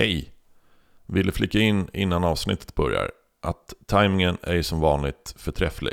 Hej! 0.00 0.32
Ville 1.06 1.32
flika 1.32 1.58
in 1.58 1.88
innan 1.92 2.24
avsnittet 2.24 2.74
börjar 2.74 3.10
att 3.42 3.74
timingen 3.86 4.36
är 4.42 4.54
ju 4.54 4.62
som 4.62 4.80
vanligt 4.80 5.34
förträfflig. 5.36 5.92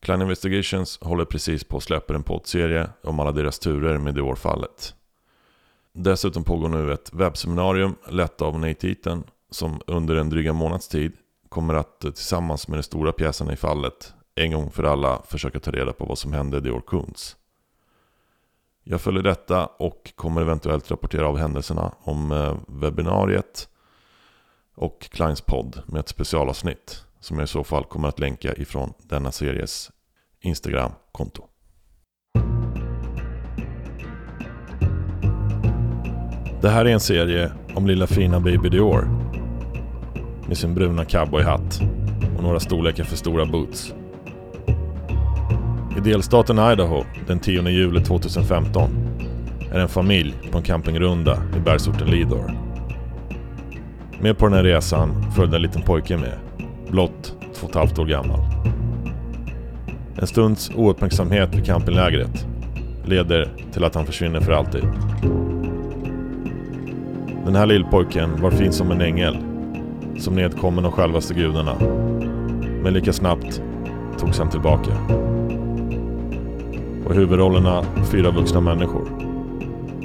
Klein 0.00 0.22
Investigations 0.22 0.98
håller 1.02 1.24
precis 1.24 1.64
på 1.64 1.76
att 1.76 1.82
släppa 1.82 2.14
en 2.14 2.22
poddserie 2.22 2.90
om 3.02 3.20
alla 3.20 3.32
deras 3.32 3.58
turer 3.58 3.98
med 3.98 4.14
Dior-fallet. 4.14 4.94
Dessutom 5.92 6.44
pågår 6.44 6.68
nu 6.68 6.92
ett 6.92 7.12
webbseminarium 7.12 7.96
lett 8.08 8.42
av 8.42 8.58
Nate 8.58 8.88
Eaton 8.88 9.24
som 9.50 9.80
under 9.86 10.16
en 10.16 10.30
dryga 10.30 10.52
månads 10.52 10.88
tid 10.88 11.12
kommer 11.48 11.74
att 11.74 12.04
eh, 12.04 12.10
tillsammans 12.10 12.68
med 12.68 12.78
de 12.78 12.82
stora 12.82 13.12
pjäserna 13.12 13.52
i 13.52 13.56
fallet 13.56 14.14
en 14.34 14.52
gång 14.52 14.70
för 14.70 14.84
alla 14.84 15.22
försöka 15.22 15.60
ta 15.60 15.70
reda 15.70 15.92
på 15.92 16.04
vad 16.04 16.18
som 16.18 16.32
hände 16.32 16.60
Dior 16.60 16.82
Kunz. 16.86 17.36
Jag 18.86 19.00
följer 19.00 19.22
detta 19.22 19.66
och 19.66 20.12
kommer 20.14 20.40
eventuellt 20.40 20.90
rapportera 20.90 21.28
av 21.28 21.38
händelserna 21.38 21.92
om 22.02 22.32
eh, 22.32 22.56
webbinariet 22.68 23.68
och 24.76 25.00
Kleins 25.00 25.40
podd 25.40 25.82
med 25.86 26.00
ett 26.00 26.08
specialavsnitt 26.08 27.04
som 27.20 27.38
jag 27.38 27.44
i 27.44 27.48
så 27.48 27.64
fall 27.64 27.84
kommer 27.84 28.08
att 28.08 28.18
länka 28.18 28.54
ifrån 28.54 28.92
denna 28.98 29.32
series 29.32 29.90
Instagram-konto. 30.40 31.44
Det 36.60 36.68
här 36.70 36.84
är 36.84 36.92
en 36.92 37.00
serie 37.00 37.52
om 37.74 37.86
lilla 37.86 38.06
fina 38.06 38.40
Baby 38.40 38.68
Dior 38.68 39.08
med 40.48 40.58
sin 40.58 40.74
bruna 40.74 41.04
cowboyhatt 41.04 41.80
och 42.36 42.42
några 42.42 42.60
storlekar 42.60 43.04
för 43.04 43.16
stora 43.16 43.46
boots. 43.46 43.94
I 45.96 46.00
delstaten 46.00 46.58
Idaho 46.58 47.04
den 47.26 47.38
10 47.38 47.68
juli 47.68 48.00
2015 48.00 48.90
är 49.72 49.78
en 49.78 49.88
familj 49.88 50.34
på 50.50 50.58
en 50.58 50.64
campingrunda 50.64 51.42
i 51.56 51.60
bergsorten 51.60 52.08
Lidor. 52.08 52.50
Med 54.20 54.38
på 54.38 54.46
den 54.46 54.54
här 54.54 54.64
resan 54.64 55.32
följde 55.32 55.56
en 55.56 55.62
liten 55.62 55.82
pojke 55.82 56.16
med, 56.16 56.38
blott 56.90 57.36
två 57.54 57.64
och 57.64 57.70
ett 57.70 57.76
halvt 57.76 57.98
år 57.98 58.06
gammal. 58.06 58.40
En 60.20 60.26
stunds 60.26 60.70
ouppmärksamhet 60.76 61.54
vid 61.54 61.66
campinglägret 61.66 62.46
leder 63.04 63.52
till 63.72 63.84
att 63.84 63.94
han 63.94 64.06
försvinner 64.06 64.40
för 64.40 64.52
alltid. 64.52 64.84
Den 67.44 67.54
här 67.54 67.66
lillpojken 67.66 68.42
var 68.42 68.50
fin 68.50 68.72
som 68.72 68.90
en 68.90 69.00
ängel, 69.00 69.36
som 70.18 70.34
nedkommen 70.34 70.84
av 70.84 70.92
självaste 70.92 71.34
gudarna. 71.34 71.74
Men 72.82 72.92
lika 72.92 73.12
snabbt 73.12 73.62
togs 74.18 74.38
han 74.38 74.50
tillbaka 74.50 74.90
och 77.04 77.14
huvudrollerna 77.14 77.84
fyra 78.12 78.30
vuxna 78.30 78.60
människor. 78.60 79.08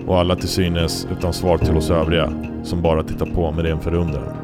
Och 0.08 0.20
alla 0.20 0.36
till 0.36 0.50
synes 0.50 1.08
utan 1.12 1.34
svar 1.34 1.58
till 1.58 1.78
oss 1.78 1.92
övriga 1.92 2.34
som 2.64 2.82
bara 2.82 3.04
tittar 3.04 3.26
på 3.26 3.52
med 3.52 3.66
ren 3.66 3.80
förundran. 3.80 4.36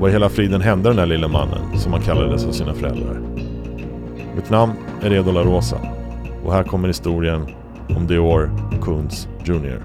Vad 0.00 0.10
i 0.10 0.12
hela 0.12 0.28
friden 0.28 0.60
hände 0.60 0.88
den 0.88 0.96
där 0.96 1.06
lille 1.06 1.28
mannen 1.28 1.78
som 1.78 1.92
han 1.92 2.02
kallades 2.02 2.46
av 2.46 2.52
sina 2.52 2.74
föräldrar? 2.74 3.20
Mitt 4.36 4.50
namn 4.50 4.72
är 5.02 5.10
Redo 5.10 5.32
La 5.32 5.42
Rosa 5.42 5.78
och 6.44 6.52
här 6.52 6.62
kommer 6.62 6.88
historien 6.88 7.46
om 7.96 8.06
Dior 8.06 8.50
Kunz 8.82 9.28
Jr. 9.44 9.82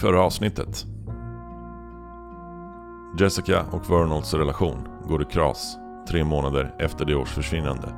förra 0.00 0.22
avsnittet. 0.22 0.86
Jessica 3.18 3.62
och 3.70 3.90
Vernals 3.90 4.34
relation 4.34 4.88
går 5.08 5.22
i 5.22 5.24
kras 5.24 5.76
tre 6.08 6.24
månader 6.24 6.74
efter 6.78 7.04
det 7.04 7.14
års 7.14 7.28
försvinnande. 7.28 7.94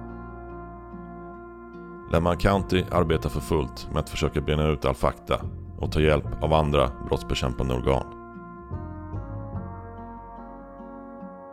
Lemon 2.12 2.36
County 2.36 2.84
arbetar 2.90 3.30
för 3.30 3.40
fullt 3.40 3.88
med 3.92 4.00
att 4.00 4.10
försöka 4.10 4.40
bena 4.40 4.68
ut 4.68 4.84
all 4.84 4.94
fakta 4.94 5.40
och 5.78 5.92
ta 5.92 6.00
hjälp 6.00 6.42
av 6.42 6.52
andra 6.52 6.90
brottsbekämpande 7.08 7.74
organ. 7.74 8.06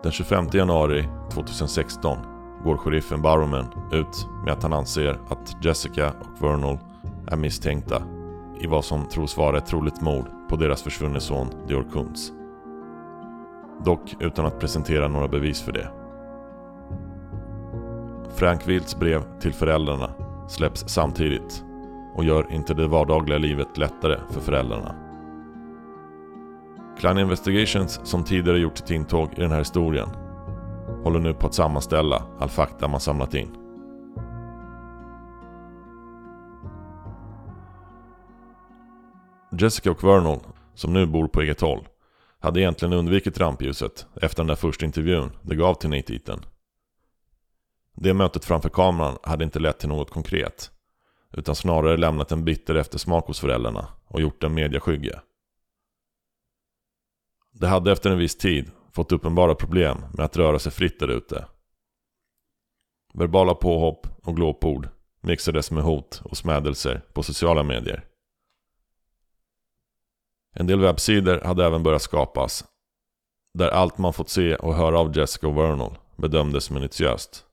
Den 0.04 0.12
25 0.12 0.48
januari 0.54 1.10
2016 1.32 2.18
går 2.64 2.78
sheriffen 2.78 3.22
Barrowman 3.22 3.68
ut 3.92 4.28
med 4.46 4.54
att 4.54 4.64
han 4.64 4.74
anser 4.74 5.20
att 5.30 5.66
Jessica 5.66 6.10
och 6.10 6.44
Vernal 6.44 6.78
är 7.28 7.38
misstänkta 7.38 8.19
i 8.60 8.68
vad 8.68 8.86
som 8.86 9.06
tros 9.06 9.38
vara 9.38 9.58
ett 9.58 9.66
troligt 9.66 10.02
mord 10.02 10.26
på 10.50 10.56
deras 10.56 10.84
försvunne 10.84 11.20
son 11.20 11.50
Dior 11.68 11.86
Kunz. 11.92 12.32
Dock 13.86 14.16
utan 14.20 14.46
att 14.46 14.60
presentera 14.60 15.08
några 15.08 15.28
bevis 15.28 15.62
för 15.62 15.72
det. 15.72 15.92
Frank 18.36 18.68
Wilds 18.68 19.00
brev 19.00 19.40
till 19.40 19.54
föräldrarna 19.54 20.10
släpps 20.48 20.84
samtidigt 20.88 21.64
och 22.16 22.24
gör 22.24 22.54
inte 22.54 22.74
det 22.74 22.88
vardagliga 22.88 23.38
livet 23.38 23.78
lättare 23.78 24.20
för 24.30 24.42
föräldrarna. 24.42 24.96
Klein 27.00 27.18
Investigations, 27.18 28.00
som 28.04 28.24
tidigare 28.24 28.60
gjort 28.60 28.78
sitt 28.78 28.92
intåg 28.92 29.30
i 29.38 29.42
den 29.42 29.52
här 29.52 29.60
historien, 29.60 30.10
håller 31.04 31.20
nu 31.20 31.34
på 31.34 31.48
att 31.48 31.54
sammanställa 31.54 32.24
all 32.40 32.50
fakta 32.50 32.88
man 32.88 33.00
samlat 33.00 33.34
in. 33.34 33.59
Jessica 39.62 39.92
och 39.92 40.04
Vernal, 40.04 40.40
som 40.74 40.94
nu 40.94 41.06
bor 41.06 41.28
på 41.28 41.42
eget 41.42 41.62
håll, 41.62 41.88
hade 42.40 42.62
egentligen 42.62 42.94
undvikit 42.94 43.40
rampljuset 43.40 44.08
efter 44.22 44.38
den 44.38 44.48
där 44.48 44.56
första 44.56 44.86
intervjun 44.86 45.32
de 45.42 45.56
gav 45.56 45.74
till 45.74 45.90
Nate 45.90 46.14
Eaton. 46.14 46.46
Det 47.96 48.14
mötet 48.14 48.46
framför 48.46 48.70
kameran 48.70 49.18
hade 49.24 49.44
inte 49.44 49.60
lett 49.60 49.80
till 49.80 49.90
något 49.90 50.10
konkret, 50.10 50.72
utan 51.32 51.56
snarare 51.56 51.98
lämnat 51.98 52.32
en 52.32 52.46
bitter 52.46 52.76
eftersmak 52.76 53.28
hos 53.28 53.40
föräldrarna 53.40 53.88
och 54.08 54.22
gjort 54.22 54.42
dem 54.42 54.54
mediaskygga. 54.54 55.22
De 57.52 57.68
hade 57.68 57.92
efter 57.92 58.10
en 58.10 58.18
viss 58.18 58.38
tid 58.38 58.72
fått 58.92 59.12
uppenbara 59.12 59.56
problem 59.56 59.98
med 60.14 60.26
att 60.26 60.38
röra 60.38 60.60
sig 60.60 60.72
fritt 60.72 61.00
där 61.00 61.08
ute. 61.08 61.46
Verbala 63.14 63.54
påhopp 63.54 64.08
och 64.24 64.36
glåpord 64.36 64.90
mixades 65.22 65.72
med 65.72 65.84
hot 65.84 66.22
och 66.24 66.38
smädelser 66.38 67.02
på 67.14 67.24
sociala 67.24 67.64
medier. 67.64 68.09
En 70.60 70.68
del 70.68 70.80
webbsidor 70.80 71.42
hade 71.46 71.66
även 71.66 71.84
börjat 71.84 72.02
skapas. 72.02 72.66
Där 73.54 73.70
allt 73.70 73.98
man 73.98 74.14
fått 74.14 74.30
se 74.30 74.56
och 74.56 74.76
höra 74.76 75.00
av 75.00 75.18
Jessica 75.18 75.48
och 75.48 75.58
Vernal 75.58 75.98
bedömdes 76.16 76.70
minutiöst. 76.70 77.46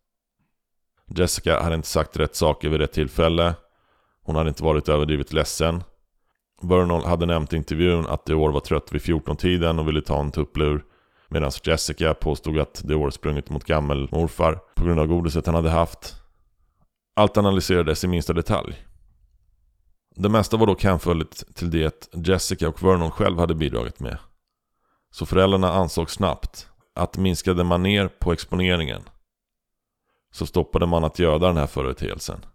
Jessica 1.06 1.62
hade 1.62 1.74
inte 1.74 1.88
sagt 1.88 2.16
rätt 2.16 2.36
saker 2.36 2.68
vid 2.68 2.80
rätt 2.80 2.92
tillfälle. 2.92 3.54
Hon 4.22 4.36
hade 4.36 4.48
inte 4.48 4.64
varit 4.64 4.88
överdrivet 4.88 5.32
ledsen. 5.32 5.82
Vernal 6.62 7.04
hade 7.04 7.26
nämnt 7.26 7.52
i 7.52 7.56
intervjun 7.56 8.06
att 8.06 8.26
Dior 8.26 8.52
var 8.52 8.60
trött 8.60 8.92
vid 8.92 9.00
14-tiden 9.00 9.78
och 9.78 9.88
ville 9.88 10.02
ta 10.02 10.20
en 10.20 10.32
tupplur. 10.32 10.84
Medan 11.28 11.50
Jessica 11.64 12.14
påstod 12.14 12.58
att 12.58 12.82
Dior 12.84 13.10
sprungit 13.10 13.50
mot 13.50 13.64
gammelmorfar 13.64 14.58
på 14.74 14.84
grund 14.84 15.00
av 15.00 15.06
godiset 15.06 15.46
han 15.46 15.54
hade 15.54 15.70
haft. 15.70 16.14
Allt 17.16 17.36
analyserades 17.36 18.04
i 18.04 18.08
minsta 18.08 18.32
detalj. 18.32 18.85
Det 20.18 20.28
mesta 20.28 20.56
var 20.56 20.66
dock 20.66 20.84
hänförligt 20.84 21.54
till 21.54 21.70
det 21.70 22.08
Jessica 22.12 22.68
och 22.68 22.82
Vernon 22.82 23.10
själv 23.10 23.38
hade 23.38 23.54
bidragit 23.54 24.00
med. 24.00 24.18
Så 25.10 25.26
föräldrarna 25.26 25.72
ansåg 25.72 26.10
snabbt 26.10 26.68
att 26.94 27.16
minskade 27.16 27.64
man 27.64 27.82
ner 27.82 28.08
på 28.08 28.32
exponeringen 28.32 29.02
så 30.30 30.46
stoppade 30.46 30.86
man 30.86 31.04
att 31.04 31.18
göda 31.18 31.46
den 31.46 31.56
här 31.56 31.66
företeelsen. 31.66 32.46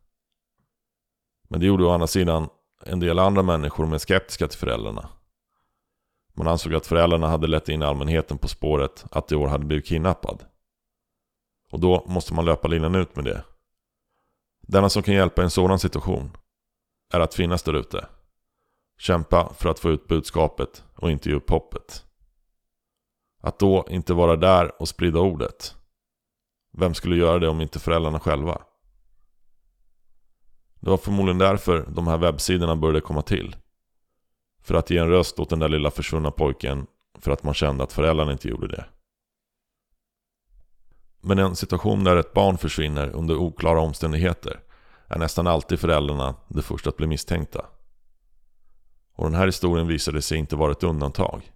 Men 1.50 1.60
det 1.60 1.66
gjorde 1.66 1.86
å 1.86 1.90
andra 1.90 2.08
sidan 2.08 2.50
en 2.86 3.00
del 3.00 3.20
andra 3.20 3.44
människor 3.44 3.86
med 3.86 4.02
skeptiska 4.02 4.48
till 4.48 4.60
föräldrarna. 4.60 5.10
Man 6.34 6.48
ansåg 6.48 6.76
att 6.76 6.88
föräldrarna 6.88 7.28
hade 7.28 7.48
lett 7.48 7.70
in 7.70 7.84
allmänheten 7.84 8.38
på 8.38 8.48
spåret 8.48 9.06
att 9.12 9.28
Dior 9.28 9.48
hade 9.48 9.66
blivit 9.66 9.86
kidnappad. 9.86 10.46
Och 11.72 11.80
då 11.80 12.06
måste 12.08 12.34
man 12.34 12.46
löpa 12.46 12.68
linan 12.68 12.96
ut 12.96 13.16
med 13.16 13.26
det. 13.26 13.44
Denna 14.62 14.90
som 14.90 15.04
kan 15.04 15.14
hjälpa 15.14 15.42
i 15.42 15.44
en 15.44 15.52
sådan 15.52 15.80
situation 15.80 16.38
är 17.12 17.20
att 17.20 17.34
finnas 17.34 17.64
där 17.64 17.74
ute. 17.74 18.08
Kämpa 18.98 19.54
för 19.54 19.70
att 19.70 19.80
få 19.80 19.90
ut 19.90 20.08
budskapet 20.08 20.84
och 20.96 21.12
inte 21.12 21.30
ge 21.30 21.36
upp 21.36 21.50
hoppet. 21.50 22.06
Att 23.42 23.60
då 23.60 23.86
inte 23.90 24.14
vara 24.14 24.36
där 24.36 24.82
och 24.82 24.88
sprida 24.88 25.20
ordet. 25.20 25.76
Vem 26.74 26.94
skulle 26.94 27.16
göra 27.16 27.40
det 27.40 27.48
om 27.48 27.62
inte 27.62 27.80
föräldrarna 27.80 28.20
själva? 28.20 28.62
Det 30.80 30.90
var 30.90 30.98
förmodligen 30.98 31.38
därför 31.38 31.86
de 31.88 32.08
här 32.08 32.18
webbsidorna 32.18 32.76
började 32.76 33.02
komma 33.02 33.22
till. 33.22 33.56
För 34.62 34.76
att 34.76 34.90
ge 34.90 34.98
en 34.98 35.10
röst 35.10 35.40
åt 35.40 35.50
den 35.50 35.60
där 35.60 35.70
lilla 35.70 35.92
försvunna 35.92 36.32
pojken 36.32 36.88
för 37.20 37.32
att 37.32 37.44
man 37.44 37.54
kände 37.54 37.84
att 37.84 37.94
föräldrarna 37.94 38.32
inte 38.32 38.48
gjorde 38.48 38.68
det. 38.68 38.86
Men 41.22 41.40
en 41.40 41.56
situation 41.56 42.04
där 42.04 42.16
ett 42.16 42.34
barn 42.34 42.58
försvinner 42.58 43.10
under 43.10 43.36
oklara 43.36 43.80
omständigheter 43.80 44.60
är 45.12 45.20
nästan 45.20 45.48
alltid 45.48 45.80
föräldrarna 45.80 46.36
det 46.48 46.62
första 46.62 46.90
att 46.90 46.98
bli 46.98 47.08
misstänkta. 47.08 47.66
Och 49.14 49.24
den 49.24 49.36
här 49.40 49.46
historien 49.46 49.88
visade 49.88 50.22
sig 50.22 50.38
inte 50.38 50.56
vara 50.56 50.72
ett 50.72 50.84
undantag. 50.84 51.52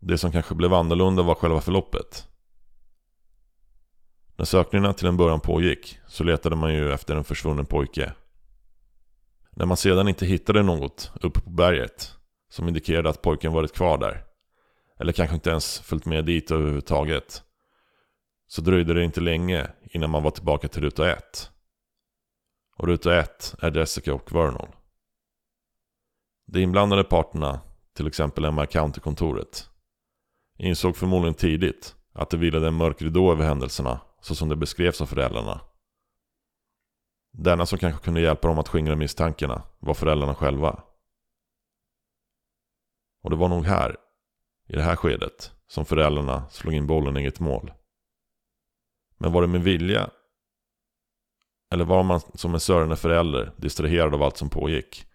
Det 0.00 0.18
som 0.18 0.32
kanske 0.32 0.54
blev 0.54 0.74
annorlunda 0.74 1.22
var 1.22 1.34
själva 1.34 1.60
förloppet. 1.60 2.28
När 4.36 4.44
sökningarna 4.44 4.92
till 4.92 5.06
en 5.06 5.16
början 5.16 5.40
pågick 5.40 5.98
så 6.06 6.24
letade 6.24 6.56
man 6.56 6.74
ju 6.74 6.92
efter 6.92 7.16
en 7.16 7.24
försvunnen 7.24 7.66
pojke. 7.66 8.12
När 9.50 9.66
man 9.66 9.76
sedan 9.76 10.08
inte 10.08 10.26
hittade 10.26 10.62
något 10.62 11.12
uppe 11.20 11.40
på 11.40 11.50
berget 11.50 12.14
som 12.50 12.68
indikerade 12.68 13.10
att 13.10 13.22
pojken 13.22 13.52
varit 13.52 13.74
kvar 13.74 13.98
där 13.98 14.24
eller 15.02 15.12
kanske 15.12 15.34
inte 15.34 15.50
ens 15.50 15.80
följt 15.80 16.06
med 16.06 16.24
dit 16.24 16.50
överhuvudtaget 16.50 17.42
så 18.46 18.62
dröjde 18.62 18.94
det 18.94 19.04
inte 19.04 19.20
länge 19.20 19.66
innan 19.82 20.10
man 20.10 20.22
var 20.22 20.30
tillbaka 20.30 20.68
till 20.68 20.82
ruta 20.82 21.12
1. 21.12 21.51
Och 22.82 22.88
ruta 22.88 23.20
1 23.20 23.54
är 23.58 23.76
Jessica 23.76 24.14
och 24.14 24.32
Vernon. 24.32 24.68
De 26.46 26.62
inblandade 26.62 27.04
parterna, 27.04 27.60
till 27.94 28.06
exempel 28.06 28.52
MI 28.52 28.66
County-kontoret, 28.66 29.70
insåg 30.58 30.96
förmodligen 30.96 31.34
tidigt 31.34 31.96
att 32.12 32.30
det 32.30 32.36
vilade 32.36 32.68
en 32.68 32.74
mörk 32.74 33.02
ridå 33.02 33.32
över 33.32 33.44
händelserna 33.44 34.00
så 34.20 34.34
som 34.34 34.48
det 34.48 34.56
beskrevs 34.56 35.00
av 35.00 35.06
föräldrarna. 35.06 35.60
Denna 37.32 37.66
som 37.66 37.78
kanske 37.78 38.04
kunde 38.04 38.20
hjälpa 38.20 38.48
dem 38.48 38.58
att 38.58 38.68
skingra 38.68 38.96
misstankarna 38.96 39.62
var 39.78 39.94
föräldrarna 39.94 40.34
själva. 40.34 40.82
Och 43.22 43.30
det 43.30 43.36
var 43.36 43.48
nog 43.48 43.64
här, 43.64 43.96
i 44.68 44.72
det 44.72 44.82
här 44.82 44.96
skedet, 44.96 45.52
som 45.66 45.84
föräldrarna 45.84 46.48
slog 46.48 46.74
in 46.74 46.86
bollen 46.86 47.16
i 47.16 47.24
ett 47.24 47.40
mål. 47.40 47.72
Men 49.18 49.32
var 49.32 49.42
det 49.42 49.48
med 49.48 49.62
vilja? 49.62 50.10
Eller 51.72 51.84
var 51.84 52.02
man 52.02 52.20
som 52.34 52.54
en 52.54 52.60
sörjande 52.60 52.96
förälder 52.96 53.52
distraherad 53.56 54.14
av 54.14 54.22
allt 54.22 54.36
som 54.36 54.50
pågick? 54.50 55.06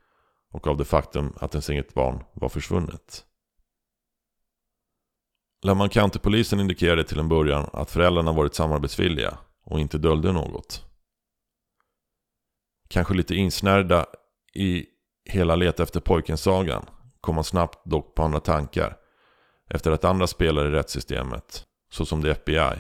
Och 0.51 0.67
av 0.67 0.77
det 0.77 0.85
faktum 0.85 1.33
att 1.35 1.53
ens 1.53 1.69
eget 1.69 1.93
barn 1.93 2.23
var 2.33 2.49
försvunnet? 2.49 3.25
Laman 5.63 5.89
County-polisen 5.89 6.59
indikerade 6.59 7.03
till 7.03 7.19
en 7.19 7.29
början 7.29 7.69
att 7.73 7.91
föräldrarna 7.91 8.31
varit 8.31 8.55
samarbetsvilliga 8.55 9.37
och 9.63 9.79
inte 9.79 9.97
döljde 9.97 10.31
något. 10.31 10.85
Kanske 12.87 13.13
lite 13.13 13.35
insnärda 13.35 14.05
i 14.53 14.85
hela 15.25 15.55
leta 15.55 15.83
efter 15.83 15.99
pojken-sagan 15.99 16.85
kom 17.21 17.35
man 17.35 17.43
snabbt 17.43 17.85
dock 17.85 18.15
på 18.15 18.23
andra 18.23 18.39
tankar 18.39 18.97
efter 19.69 19.91
att 19.91 20.03
andra 20.03 20.27
spelare 20.27 20.67
i 20.67 20.71
rättssystemet, 20.71 21.63
såsom 21.91 22.21
det 22.21 22.31
FBI, 22.31 22.75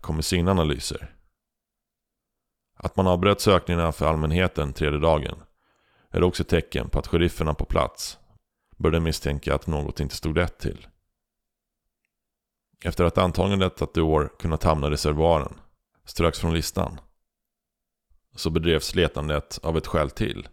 kom 0.00 0.14
med 0.14 0.24
sina 0.24 0.50
analyser. 0.50 1.19
Att 2.82 2.96
man 2.96 3.06
avbröt 3.06 3.40
sökningarna 3.40 3.92
för 3.92 4.06
allmänheten 4.06 4.72
tredje 4.72 4.98
dagen 4.98 5.42
är 6.10 6.22
också 6.22 6.42
ett 6.42 6.48
tecken 6.48 6.88
på 6.88 6.98
att 6.98 7.06
sherifferna 7.06 7.54
på 7.54 7.64
plats 7.64 8.18
började 8.76 9.00
misstänka 9.00 9.54
att 9.54 9.66
något 9.66 10.00
inte 10.00 10.16
stod 10.16 10.36
rätt 10.36 10.58
till. 10.58 10.86
Efter 12.84 13.04
att 13.04 13.18
antagandet 13.18 13.82
att 13.82 13.94
Dior 13.94 14.32
kunnat 14.38 14.62
hamna 14.62 14.86
i 14.86 14.90
reservoaren 14.90 15.54
ströks 16.04 16.38
från 16.38 16.54
listan 16.54 17.00
så 18.36 18.50
bedrevs 18.50 18.94
letandet 18.94 19.58
av 19.62 19.76
ett 19.76 19.86
skäl 19.86 20.10
till. 20.10 20.48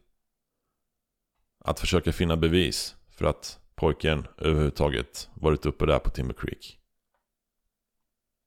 Att 1.59 1.79
försöka 1.79 2.13
finna 2.13 2.37
bevis 2.37 2.95
för 3.09 3.25
att 3.25 3.59
pojken 3.75 4.27
överhuvudtaget 4.37 5.29
varit 5.33 5.65
uppe 5.65 5.85
där 5.85 5.99
på 5.99 6.09
Timber 6.09 6.33
Creek. 6.33 6.79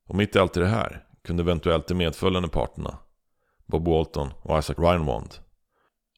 Och 0.07 0.15
mitt 0.15 0.37
i 0.37 0.39
allt 0.39 0.53
det 0.53 0.67
här 0.67 1.07
kunde 1.23 1.43
eventuellt 1.43 1.87
de 1.87 1.95
medföljande 1.95 2.49
parterna, 2.49 2.99
Bob 3.71 3.89
Walton 3.89 4.33
och 4.43 4.59
Isaac 4.59 4.75
Reinwand, 4.79 5.35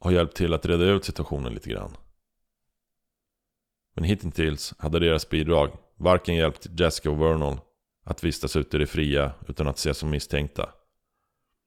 Har 0.01 0.11
hjälpt 0.11 0.37
till 0.37 0.55
att 0.55 0.67
reda 0.67 0.85
ut 0.85 1.05
situationen 1.05 1.55
lite 1.55 1.71
grann. 1.71 1.97
Men 3.95 4.05
hittills 4.05 4.75
hade 4.79 4.99
deras 4.99 5.29
bidrag 5.29 5.71
varken 5.97 6.35
hjälpt 6.35 6.67
Jessica 6.81 7.11
och 7.11 7.21
Vernal 7.21 7.61
att 8.05 8.25
vistas 8.25 8.57
ute 8.57 8.77
i 8.77 8.81
det 8.81 8.87
fria 8.87 9.33
utan 9.49 9.67
att 9.67 9.79
ses 9.79 9.99
som 9.99 10.11
misstänkta. 10.11 10.69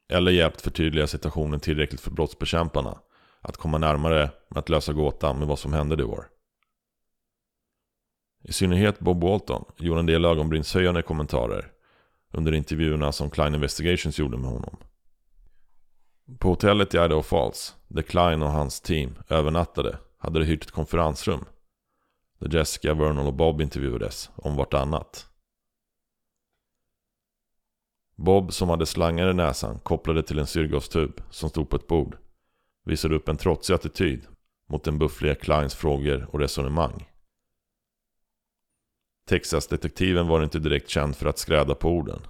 Eller 0.09 0.31
hjälpt 0.31 0.61
förtydliga 0.61 1.07
situationen 1.07 1.59
tillräckligt 1.59 2.01
för 2.01 2.11
brottsbekämparna 2.11 2.99
att 3.41 3.57
komma 3.57 3.77
närmare 3.77 4.29
med 4.49 4.59
att 4.59 4.69
lösa 4.69 4.93
gåtan 4.93 5.39
med 5.39 5.47
vad 5.47 5.59
som 5.59 5.73
hände 5.73 5.95
det 5.95 6.03
år. 6.03 6.29
I 8.43 8.53
synnerhet 8.53 8.99
Bob 8.99 9.23
Walton 9.23 9.65
gjorde 9.77 9.99
en 9.99 10.05
del 10.05 10.25
ögonbrynshöjande 10.25 11.01
kommentarer 11.01 11.71
under 12.31 12.51
intervjuerna 12.51 13.11
som 13.11 13.29
Klein 13.29 13.55
Investigations 13.55 14.19
gjorde 14.19 14.37
med 14.37 14.49
honom. 14.49 14.77
På 16.39 16.47
hotellet 16.47 16.93
i 16.93 16.97
Idaho 16.97 17.21
Falls, 17.21 17.75
där 17.87 18.01
Klein 18.01 18.41
och 18.41 18.51
hans 18.51 18.81
team 18.81 19.15
övernattade, 19.29 19.97
hade 20.17 20.39
de 20.39 20.45
hyrt 20.45 20.63
ett 20.63 20.71
konferensrum. 20.71 21.45
Där 22.39 22.57
Jessica, 22.57 22.93
Vernon 22.93 23.27
och 23.27 23.33
Bob 23.33 23.61
intervjuades 23.61 24.29
om 24.35 24.55
vartannat. 24.55 25.27
Bob, 28.15 28.53
som 28.53 28.69
hade 28.69 28.85
slangar 28.85 29.29
i 29.29 29.33
näsan 29.33 29.79
kopplade 29.79 30.23
till 30.23 30.39
en 30.39 30.47
syrgastub 30.47 31.21
som 31.29 31.49
stod 31.49 31.69
på 31.69 31.75
ett 31.75 31.87
bord, 31.87 32.17
visade 32.85 33.15
upp 33.15 33.29
en 33.29 33.37
trotsig 33.37 33.73
attityd 33.73 34.27
mot 34.69 34.83
den 34.83 34.97
buffliga 34.97 35.35
Kleins 35.35 35.75
frågor 35.75 36.27
och 36.31 36.39
resonemang. 36.39 37.09
Texas-detektiven 39.29 40.27
var 40.27 40.43
inte 40.43 40.59
direkt 40.59 40.89
känd 40.89 41.15
för 41.15 41.25
att 41.25 41.37
skräda 41.37 41.75
på 41.75 41.89
orden. 41.89 42.21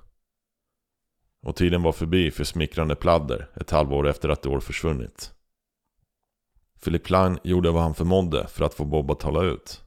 Och 1.45 1.55
tiden 1.55 1.83
var 1.83 1.91
förbi 1.91 2.31
för 2.31 2.43
smickrande 2.43 2.95
pladder 2.95 3.49
ett 3.55 3.71
halvår 3.71 4.07
efter 4.07 4.29
att 4.29 4.41
det 4.41 4.49
år 4.49 4.59
försvunnit. 4.59 5.33
Philip 6.83 7.05
Klein 7.05 7.39
gjorde 7.43 7.71
vad 7.71 7.83
han 7.83 7.95
förmådde 7.95 8.47
för 8.47 8.65
att 8.65 8.73
få 8.73 8.85
Bob 8.85 9.11
att 9.11 9.19
tala 9.19 9.43
ut. 9.43 9.83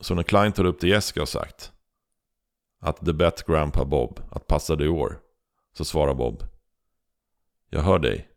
Så 0.00 0.14
när 0.14 0.22
Klein 0.22 0.52
tar 0.52 0.64
upp 0.64 0.80
det 0.80 0.88
Jessica 0.88 1.20
har 1.20 1.26
sagt 1.26 1.72
att 2.80 3.06
the 3.06 3.12
bet 3.12 3.46
grandpa 3.46 3.84
Bob 3.84 4.20
att 4.30 4.46
passa 4.46 4.76
dig 4.76 4.86
i 4.86 4.90
år, 4.90 5.20
så 5.72 5.84
svarar 5.84 6.14
Bob 6.14 6.44
Jag 7.70 7.82
hör 7.82 7.98
dig. 7.98 8.28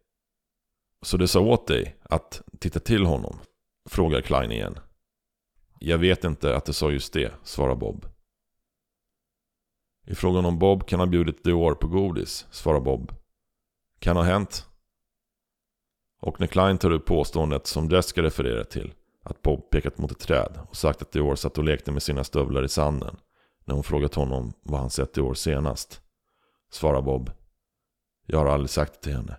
Så 1.02 1.18
det 1.18 1.28
sa 1.28 1.40
åt 1.40 1.68
dig 1.68 1.98
att 2.04 2.42
titta 2.60 2.80
till 2.80 3.06
honom? 3.06 3.40
Frågar 3.90 4.22
Klein 4.22 4.52
igen. 4.52 4.80
Jag 5.80 5.98
vet 5.98 6.24
inte 6.24 6.56
att 6.56 6.66
det 6.66 6.74
sa 6.74 6.92
just 6.92 7.14
det, 7.14 7.34
svarar 7.44 7.76
Bob. 7.76 8.17
I 10.10 10.16
frågan 10.16 10.46
om 10.46 10.60
Bob 10.60 10.88
kan 10.88 11.00
ha 11.00 11.06
bjudit 11.06 11.44
Dior 11.44 11.76
på 11.76 11.88
godis, 11.88 12.48
svarar 12.52 12.80
Bob. 12.80 13.12
Kan 14.00 14.18
ha 14.18 14.24
hänt. 14.24 14.68
Och 16.20 16.40
när 16.40 16.48
Klein 16.48 16.78
tar 16.78 16.92
upp 16.92 17.06
påståendet 17.06 17.68
som 17.68 17.90
Jessica 17.90 18.24
refererar 18.24 18.64
till, 18.64 18.94
att 19.24 19.42
Bob 19.42 19.70
pekat 19.70 19.98
mot 19.98 20.12
ett 20.12 20.20
träd 20.20 20.60
och 20.70 20.76
sagt 20.76 21.02
att 21.02 21.12
Dior 21.12 21.36
satt 21.36 21.58
och 21.58 21.64
lekte 21.64 21.92
med 21.92 22.04
sina 22.04 22.24
stövlar 22.24 22.64
i 22.64 22.70
sanden, 22.70 23.16
när 23.66 23.74
hon 23.74 23.84
frågat 23.84 24.16
honom 24.16 24.54
vad 24.64 24.80
han 24.80 24.90
sett 24.90 25.14
Dior 25.14 25.34
senast, 25.34 26.02
svarar 26.72 27.02
Bob. 27.02 27.32
Jag 28.26 28.40
har 28.40 28.46
aldrig 28.46 28.70
sagt 28.70 28.94
det 28.94 29.00
till 29.00 29.16
henne. 29.16 29.38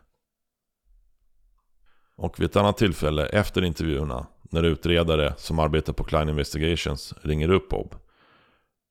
Och 2.16 2.40
vid 2.40 2.50
ett 2.50 2.56
annat 2.56 2.76
tillfälle 2.76 3.26
efter 3.26 3.64
intervjuerna 3.64 4.26
när 4.42 4.62
utredare 4.62 5.34
som 5.36 5.58
arbetar 5.58 5.92
på 5.92 6.04
Klein 6.04 6.28
Investigations 6.28 7.14
ringer 7.22 7.50
upp 7.50 7.68
Bob 7.68 7.94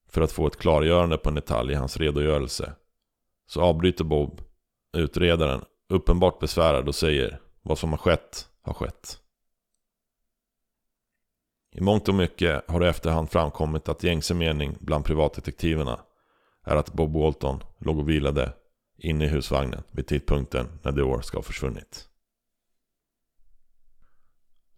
för 0.10 0.22
att 0.22 0.32
få 0.32 0.48
ett 0.48 0.58
klargörande 0.58 1.18
på 1.18 1.30
en 1.30 1.36
detalj 1.36 1.74
i 1.74 1.76
hans 1.76 1.98
redogörelse. 1.98 2.74
Så 3.48 3.62
avbryter 3.62 4.04
Bob 4.04 4.42
utredaren 4.98 5.66
uppenbart 5.90 6.40
besvärad 6.40 6.88
och 6.88 6.96
säger 6.96 7.40
vad 7.62 7.78
som 7.78 7.90
har 7.90 7.98
skett 7.98 8.50
har 8.62 8.74
skett. 8.74 9.20
I 11.72 11.82
mångt 11.82 12.08
och 12.08 12.16
mycket 12.16 12.70
har 12.70 12.80
det 12.80 12.90
efterhand 12.90 13.30
framkommit 13.30 13.90
att 13.90 14.04
gängse 14.04 14.34
mening 14.34 14.78
bland 14.80 15.06
privatdetektiverna 15.06 16.00
är 16.64 16.76
att 16.76 16.94
Bob 16.94 17.14
Walton 17.14 17.64
låg 17.78 18.00
och 18.00 18.10
vilade 18.10 18.54
inne 18.98 19.26
i 19.26 19.28
husvagnen 19.28 19.84
vid 19.92 20.08
tidpunkten 20.08 20.80
när 20.84 20.92
Dior 20.92 21.22
ska 21.22 21.38
ha 21.38 21.44
försvunnit. 21.44 22.10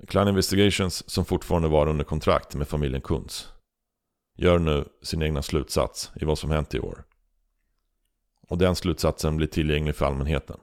Klein 0.07 0.27
Investigations, 0.27 1.09
som 1.09 1.25
fortfarande 1.25 1.67
var 1.67 1.87
under 1.87 2.03
kontrakt 2.05 2.55
med 2.55 2.67
familjen 2.67 3.01
Kunz, 3.01 3.53
gör 4.39 4.59
nu 4.59 4.85
sin 5.01 5.21
egna 5.21 5.41
slutsats 5.41 6.11
i 6.15 6.25
vad 6.25 6.37
som 6.37 6.51
hänt 6.51 6.75
i 6.75 6.79
år. 6.79 7.03
Och 8.47 8.57
den 8.57 8.75
slutsatsen 8.75 9.37
blir 9.37 9.47
tillgänglig 9.47 9.95
för 9.95 10.05
allmänheten. 10.05 10.59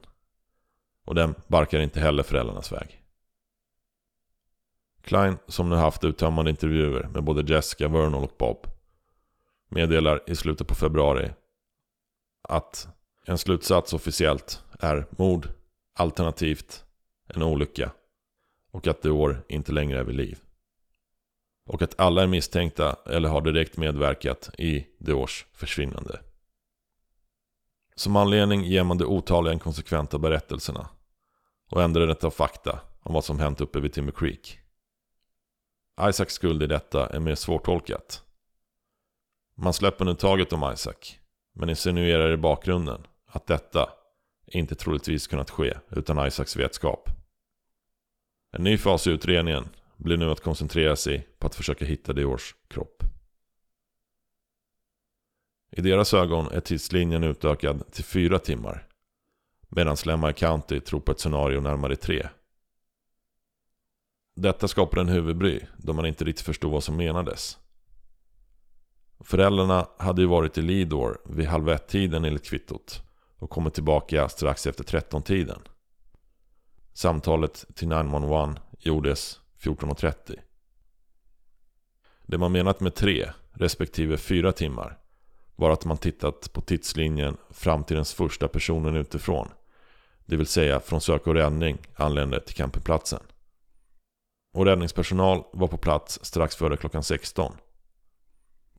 Och 1.05 1.15
den 1.15 1.35
barkar 1.47 1.79
inte 1.79 1.99
heller 1.99 2.23
föräldrarnas 2.23 2.71
väg. 2.71 3.03
Klein, 5.01 5.37
som 5.47 5.69
nu 5.69 5.75
haft 5.75 6.03
uttömmande 6.03 6.51
intervjuer 6.51 7.07
med 7.13 7.23
både 7.23 7.53
Jessica, 7.53 7.87
Vernon 7.87 8.23
och 8.23 8.35
Bob, 8.37 8.67
meddelar 9.69 10.29
i 10.29 10.35
slutet 10.35 10.67
på 10.67 10.75
februari 10.75 11.31
att 12.41 12.87
en 13.25 13.37
slutsats 13.37 13.93
officiellt 13.93 14.63
är 14.79 15.05
mord 15.09 15.47
alternativt 15.93 16.85
en 17.27 17.43
olycka 17.43 17.91
och 18.71 18.87
att 18.87 19.01
Dior 19.01 19.45
inte 19.49 19.71
längre 19.71 19.99
är 19.99 20.03
vid 20.03 20.15
liv. 20.15 20.39
Och 21.67 21.81
att 21.81 21.99
alla 21.99 22.23
är 22.23 22.27
misstänkta 22.27 22.95
eller 23.05 23.29
har 23.29 23.41
direkt 23.41 23.77
medverkat 23.77 24.49
i 24.57 24.87
Diors 24.97 25.45
försvinnande. 25.53 26.19
Som 27.95 28.15
anledning 28.15 28.63
ger 28.63 28.83
man 28.83 28.97
de 28.97 29.05
otaliga 29.05 29.53
inkonsekventa 29.53 30.19
berättelserna 30.19 30.89
och 31.69 31.83
ändrandet 31.83 32.23
av 32.23 32.31
fakta 32.31 32.79
om 32.99 33.13
vad 33.13 33.25
som 33.25 33.39
hänt 33.39 33.61
uppe 33.61 33.79
vid 33.79 33.93
Timber 33.93 34.13
Creek. 34.13 34.59
Isaacs 36.09 36.33
skuld 36.33 36.63
i 36.63 36.67
detta 36.67 37.09
är 37.09 37.19
mer 37.19 37.35
svårtolkat. 37.35 38.23
Man 39.55 39.73
släpper 39.73 40.05
nu 40.05 40.13
taget 40.13 40.53
om 40.53 40.73
Isaac, 40.73 41.15
men 41.53 41.69
insinuerar 41.69 42.31
i 42.31 42.37
bakgrunden 42.37 43.07
att 43.25 43.47
detta 43.47 43.89
inte 44.47 44.75
troligtvis 44.75 45.27
kunnat 45.27 45.49
ske 45.49 45.73
utan 45.89 46.27
Isaacs 46.27 46.55
vetskap. 46.55 47.09
En 48.51 48.63
ny 48.63 48.77
fas 48.77 49.07
i 49.07 49.11
utredningen 49.11 49.69
blir 49.97 50.17
nu 50.17 50.31
att 50.31 50.43
koncentrera 50.43 50.95
sig 50.95 51.27
på 51.39 51.47
att 51.47 51.55
försöka 51.55 51.85
hitta 51.85 52.13
Diors 52.13 52.55
kropp. 52.67 53.03
I 55.71 55.81
deras 55.81 56.13
ögon 56.13 56.47
är 56.51 56.59
tidslinjen 56.59 57.23
utökad 57.23 57.91
till 57.91 58.03
fyra 58.03 58.39
timmar. 58.39 58.87
Medan 59.69 59.97
Lemar 60.05 60.31
County 60.31 60.79
tror 60.79 60.99
på 60.99 61.11
ett 61.11 61.19
scenario 61.19 61.61
närmare 61.61 61.95
tre. 61.95 62.27
Detta 64.35 64.67
skapar 64.67 65.01
en 65.01 65.09
huvudbry 65.09 65.61
då 65.77 65.93
man 65.93 66.05
inte 66.05 66.25
riktigt 66.25 66.45
förstod 66.45 66.71
vad 66.71 66.83
som 66.83 66.97
menades. 66.97 67.57
Föräldrarna 69.19 69.87
hade 69.97 70.21
ju 70.21 70.27
varit 70.27 70.57
i 70.57 70.61
Lidor 70.61 71.17
vid 71.25 71.47
halv 71.47 71.69
ett-tiden 71.69 72.25
enligt 72.25 72.45
kvittot 72.45 73.03
och 73.37 73.49
kommit 73.49 73.73
tillbaka 73.73 74.29
strax 74.29 74.67
efter 74.67 74.83
13-tiden. 74.83 75.59
Samtalet 76.93 77.65
till 77.75 77.87
911 77.87 78.55
gjordes 78.79 79.39
14.30. 79.59 80.35
Det 82.21 82.37
man 82.37 82.51
menat 82.51 82.79
med 82.79 82.95
tre 82.95 83.29
respektive 83.53 84.17
fyra 84.17 84.51
timmar 84.51 84.97
var 85.55 85.71
att 85.71 85.85
man 85.85 85.97
tittat 85.97 86.53
på 86.53 86.61
tidslinjen 86.61 87.37
fram 87.49 87.83
till 87.83 87.95
den 87.95 88.05
första 88.05 88.47
personen 88.47 88.95
utifrån. 88.95 89.47
Det 90.25 90.35
vill 90.35 90.47
säga 90.47 90.79
från 90.79 91.01
sök 91.01 91.27
och 91.27 91.33
räddning 91.33 91.77
anlände 91.95 92.41
till 92.41 92.55
campingplatsen. 92.55 93.23
Och 94.53 94.65
räddningspersonal 94.65 95.43
var 95.53 95.67
på 95.67 95.77
plats 95.77 96.19
strax 96.21 96.55
före 96.55 96.77
klockan 96.77 97.03
16. 97.03 97.53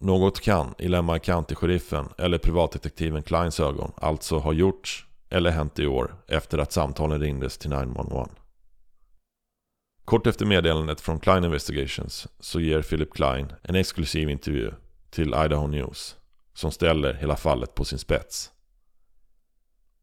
Något 0.00 0.40
kan 0.40 0.75
i 0.78 0.88
Lemma 0.88 1.18
County-sheriffen 1.18 2.08
eller 2.18 2.38
privatdetektiven 2.38 3.23
Kleins 3.23 3.61
ögon 3.61 3.92
alltså 3.97 4.38
ha 4.38 4.52
gjorts 4.52 5.06
eller 5.30 5.50
hänt 5.50 5.78
i 5.78 5.87
år 5.87 6.14
efter 6.26 6.58
att 6.58 6.73
samtalen 6.73 7.20
ringdes 7.20 7.58
till 7.58 7.70
911. 7.70 8.28
Kort 10.09 10.27
efter 10.27 10.47
meddelandet 10.47 11.00
från 11.00 11.21
Klein 11.21 11.45
Investigations 11.45 12.29
så 12.41 12.61
ger 12.61 12.83
Philip 12.83 13.15
Klein 13.15 13.53
en 13.62 13.75
exklusiv 13.75 14.31
intervju 14.31 14.73
till 15.11 15.29
Idaho 15.29 15.67
News 15.67 16.17
som 16.55 16.71
ställer 16.71 17.15
hela 17.15 17.37
fallet 17.37 17.75
på 17.75 17.85
sin 17.85 17.99
spets. 17.99 18.50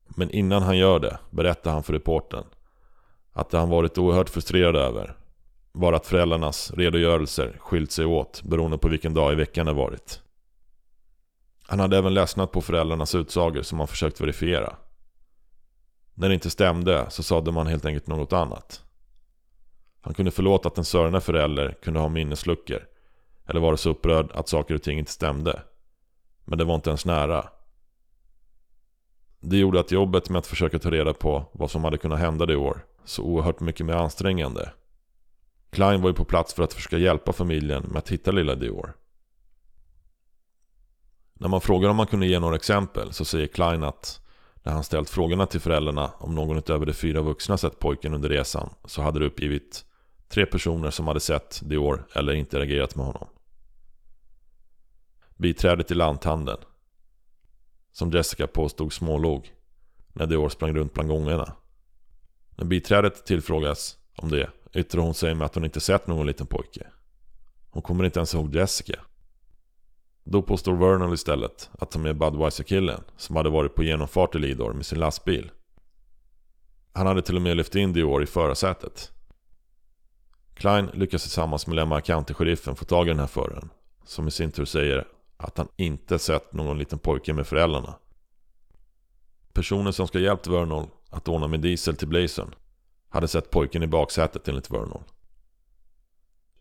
Men 0.07 0.29
innan 0.31 0.63
han 0.63 0.77
gör 0.77 0.99
det 0.99 1.19
berättar 1.29 1.71
han 1.71 1.83
för 1.83 1.93
reporten 1.93 2.43
att 3.33 3.49
det 3.49 3.57
han 3.57 3.69
varit 3.69 3.97
oerhört 3.97 4.29
frustrerad 4.29 4.75
över 4.75 5.17
var 5.71 5.93
att 5.93 6.07
föräldrarnas 6.07 6.71
redogörelser 6.71 7.57
skilt 7.59 7.91
sig 7.91 8.05
åt 8.05 8.43
beroende 8.43 8.77
på 8.77 8.87
vilken 8.87 9.13
dag 9.13 9.33
i 9.33 9.35
veckan 9.35 9.65
det 9.65 9.73
varit. 9.73 10.21
Han 11.67 11.79
hade 11.79 11.97
även 11.97 12.13
ledsnat 12.13 12.51
på 12.51 12.61
föräldrarnas 12.61 13.15
utsagor 13.15 13.61
som 13.61 13.79
han 13.79 13.87
försökt 13.87 14.21
verifiera. 14.21 14.75
När 16.13 16.27
det 16.29 16.35
inte 16.35 16.49
stämde 16.49 17.05
så 17.09 17.23
sade 17.23 17.51
man 17.51 17.67
helt 17.67 17.85
enkelt 17.85 18.07
något 18.07 18.33
annat. 18.33 18.84
Han 20.05 20.13
kunde 20.13 20.31
förlåta 20.31 20.67
att 20.67 20.77
en 20.77 20.85
sörjande 20.85 21.21
förälder 21.21 21.77
kunde 21.81 21.99
ha 21.99 22.09
minnesluckor 22.09 22.87
eller 23.47 23.59
vara 23.59 23.77
så 23.77 23.89
upprörd 23.89 24.31
att 24.31 24.49
saker 24.49 24.75
och 24.75 24.83
ting 24.83 24.99
inte 24.99 25.11
stämde. 25.11 25.61
Men 26.43 26.57
det 26.57 26.63
var 26.63 26.75
inte 26.75 26.89
ens 26.89 27.05
nära. 27.05 27.49
Det 29.39 29.57
gjorde 29.57 29.79
att 29.79 29.91
jobbet 29.91 30.29
med 30.29 30.39
att 30.39 30.47
försöka 30.47 30.79
ta 30.79 30.91
reda 30.91 31.13
på 31.13 31.45
vad 31.51 31.71
som 31.71 31.83
hade 31.83 31.97
kunnat 31.97 32.19
hända 32.19 32.45
det 32.45 32.55
år 32.55 32.85
så 33.05 33.23
oerhört 33.23 33.59
mycket 33.59 33.85
mer 33.85 33.93
ansträngande 33.93 34.71
Klein 35.69 36.01
var 36.01 36.09
ju 36.09 36.13
på 36.13 36.25
plats 36.25 36.53
för 36.53 36.63
att 36.63 36.73
försöka 36.73 36.97
hjälpa 36.97 37.33
familjen 37.33 37.83
med 37.83 37.97
att 37.97 38.11
hitta 38.11 38.31
lilla 38.31 38.55
Dior. 38.55 38.93
När 41.33 41.47
man 41.47 41.61
frågar 41.61 41.89
om 41.89 41.95
man 41.95 42.07
kunde 42.07 42.27
ge 42.27 42.39
några 42.39 42.55
exempel 42.55 43.13
så 43.13 43.25
säger 43.25 43.47
Klein 43.47 43.83
att 43.83 44.21
när 44.63 44.73
han 44.73 44.83
ställt 44.83 45.09
frågorna 45.09 45.45
till 45.45 45.59
föräldrarna 45.61 46.11
om 46.17 46.35
någon 46.35 46.57
utöver 46.57 46.85
de 46.85 46.93
fyra 46.93 47.21
vuxna 47.21 47.57
sett 47.57 47.79
pojken 47.79 48.13
under 48.13 48.29
resan 48.29 48.69
så 48.85 49.01
hade 49.01 49.19
det 49.19 49.25
uppgivit 49.25 49.85
tre 50.35 50.45
personer 50.45 50.89
som 50.89 51.07
hade 51.07 51.19
sett 51.19 51.61
Dior 51.63 52.07
eller 52.13 52.33
interagerat 52.33 52.95
med 52.95 53.05
honom. 53.05 53.27
Biträdet 55.35 55.91
i 55.91 55.93
lanthandeln 55.93 56.59
som 57.91 58.11
Jessica 58.11 58.47
påstod 58.47 58.93
smålog 58.93 59.53
när 60.13 60.25
Dior 60.25 60.49
sprang 60.49 60.75
runt 60.75 60.93
bland 60.93 61.09
gångerna. 61.09 61.55
När 62.55 62.65
biträdet 62.65 63.25
tillfrågas 63.25 63.97
om 64.17 64.29
det 64.29 64.49
yttrar 64.73 65.01
hon 65.01 65.13
sig 65.13 65.35
med 65.35 65.45
att 65.45 65.55
hon 65.55 65.65
inte 65.65 65.79
sett 65.79 66.07
någon 66.07 66.27
liten 66.27 66.47
pojke. 66.47 66.87
Hon 67.69 67.81
kommer 67.81 68.03
inte 68.03 68.19
ens 68.19 68.33
ihåg 68.33 68.55
Jessica. 68.55 68.99
Då 70.23 70.41
påstår 70.41 70.75
Vernon 70.75 71.13
istället 71.13 71.69
att 71.79 71.93
han 71.93 72.05
är 72.05 72.13
Budweiser-killen 72.13 73.01
som 73.17 73.35
hade 73.35 73.49
varit 73.49 73.75
på 73.75 73.83
genomfart 73.83 74.35
i 74.35 74.39
Lidor 74.39 74.73
med 74.73 74.85
sin 74.85 74.99
lastbil. 74.99 75.51
Han 76.93 77.07
hade 77.07 77.21
till 77.21 77.35
och 77.35 77.41
med 77.41 77.57
lyft 77.57 77.75
in 77.75 77.93
Dior 77.93 78.23
i 78.23 78.25
förarsätet. 78.25 79.11
Klein 80.55 80.89
lyckas 80.93 81.21
tillsammans 81.21 81.67
med 81.67 81.75
Lemma 81.75 81.99
County-sheriffen 81.99 82.75
få 82.75 82.85
tag 82.85 83.07
i 83.07 83.09
den 83.09 83.19
här 83.19 83.27
föraren. 83.27 83.69
Som 84.05 84.27
i 84.27 84.31
sin 84.31 84.51
tur 84.51 84.65
säger 84.65 85.07
att 85.37 85.57
han 85.57 85.67
inte 85.75 86.19
sett 86.19 86.53
någon 86.53 86.77
liten 86.77 86.99
pojke 86.99 87.33
med 87.33 87.47
föräldrarna. 87.47 87.95
Personen 89.53 89.93
som 89.93 90.07
ska 90.07 90.19
hjälpt 90.19 90.47
Vernol 90.47 90.87
att 91.09 91.27
ordna 91.27 91.47
med 91.47 91.59
diesel 91.59 91.95
till 91.95 92.07
Blazern 92.07 92.55
hade 93.09 93.27
sett 93.27 93.49
pojken 93.49 93.83
i 93.83 93.87
baksätet 93.87 94.47
enligt 94.47 94.71
Vernol. 94.71 95.03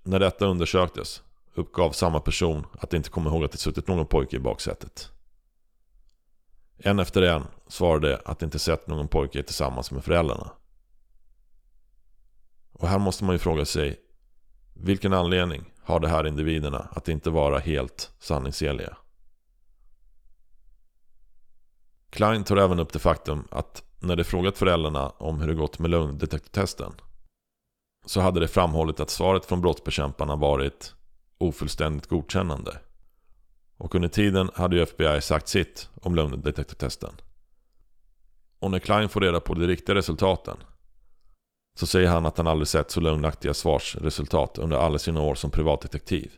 När 0.03 0.21
detta 0.21 0.47
undersöktes 0.47 1.23
uppgav 1.55 1.91
samma 1.91 2.21
person 2.21 2.67
att 2.79 2.91
det 2.91 2.97
inte 2.97 3.11
kom 3.11 3.27
ihåg 3.27 3.45
att 3.45 3.53
det 3.53 3.59
suttit 3.59 3.89
någon 3.89 4.07
pojke 4.07 4.37
i 4.37 4.41
baksätet. 4.41 5.11
En 6.77 6.99
efter 6.99 7.23
en 7.23 7.43
svarade 7.67 8.21
att 8.25 8.39
de 8.39 8.45
inte 8.45 8.59
sett 8.59 8.87
någon 8.87 9.09
pojke 9.09 9.43
tillsammans 9.43 9.91
med 9.91 10.05
föräldrarna. 10.05 10.51
Och 12.75 12.89
här 12.89 12.99
måste 12.99 13.25
man 13.25 13.35
ju 13.35 13.39
fråga 13.39 13.65
sig 13.65 14.01
vilken 14.75 15.13
anledning 15.13 15.73
har 15.83 16.01
de 16.01 16.09
här 16.09 16.27
individerna 16.27 16.79
att 16.79 17.09
inte 17.09 17.31
vara 17.31 17.59
helt 17.59 18.13
sanningsenliga? 18.19 18.97
Klein 22.11 22.45
tar 22.45 22.57
även 22.57 22.79
upp 22.79 22.93
det 22.93 22.99
faktum 22.99 23.49
att 23.51 23.83
när 24.01 24.17
de 24.17 24.25
frågat 24.25 24.59
föräldrarna 24.59 25.09
om 25.09 25.41
hur 25.41 25.49
det 25.49 25.55
gått 25.55 25.79
med 25.79 25.91
lögndetektortesten 25.91 26.93
så 28.07 28.21
hade 28.21 28.41
de 28.41 28.49
framhållit 28.49 29.01
att 29.01 29.11
svaret 29.11 29.45
från 29.45 29.61
brottsbekämparna 29.61 30.37
varit 30.37 30.95
ofullständigt 31.39 32.07
godkännande. 32.07 32.79
Och 33.77 33.95
under 33.95 34.09
tiden 34.09 34.51
hade 34.55 34.77
ju 34.77 34.83
FBI 34.83 35.21
sagt 35.21 35.49
sitt 35.49 35.89
om 35.95 36.15
lögndetektortesten. 36.15 37.15
Och 38.59 38.71
när 38.71 38.79
Klein 38.79 39.09
får 39.09 39.21
reda 39.21 39.41
på 39.41 39.55
de 39.55 39.67
riktiga 39.67 39.95
resultaten 39.95 40.57
så 41.75 41.87
säger 41.87 42.09
han 42.09 42.27
att 42.27 42.37
han 42.37 42.47
aldrig 42.47 42.69
sett 42.69 42.91
så 42.91 43.01
lögnaktiga 43.01 43.55
svarsresultat 43.55 44.59
under 44.59 44.77
alla 44.77 44.99
sina 44.99 45.21
år 45.21 45.35
som 45.35 45.51
privatdetektiv. 45.51 46.33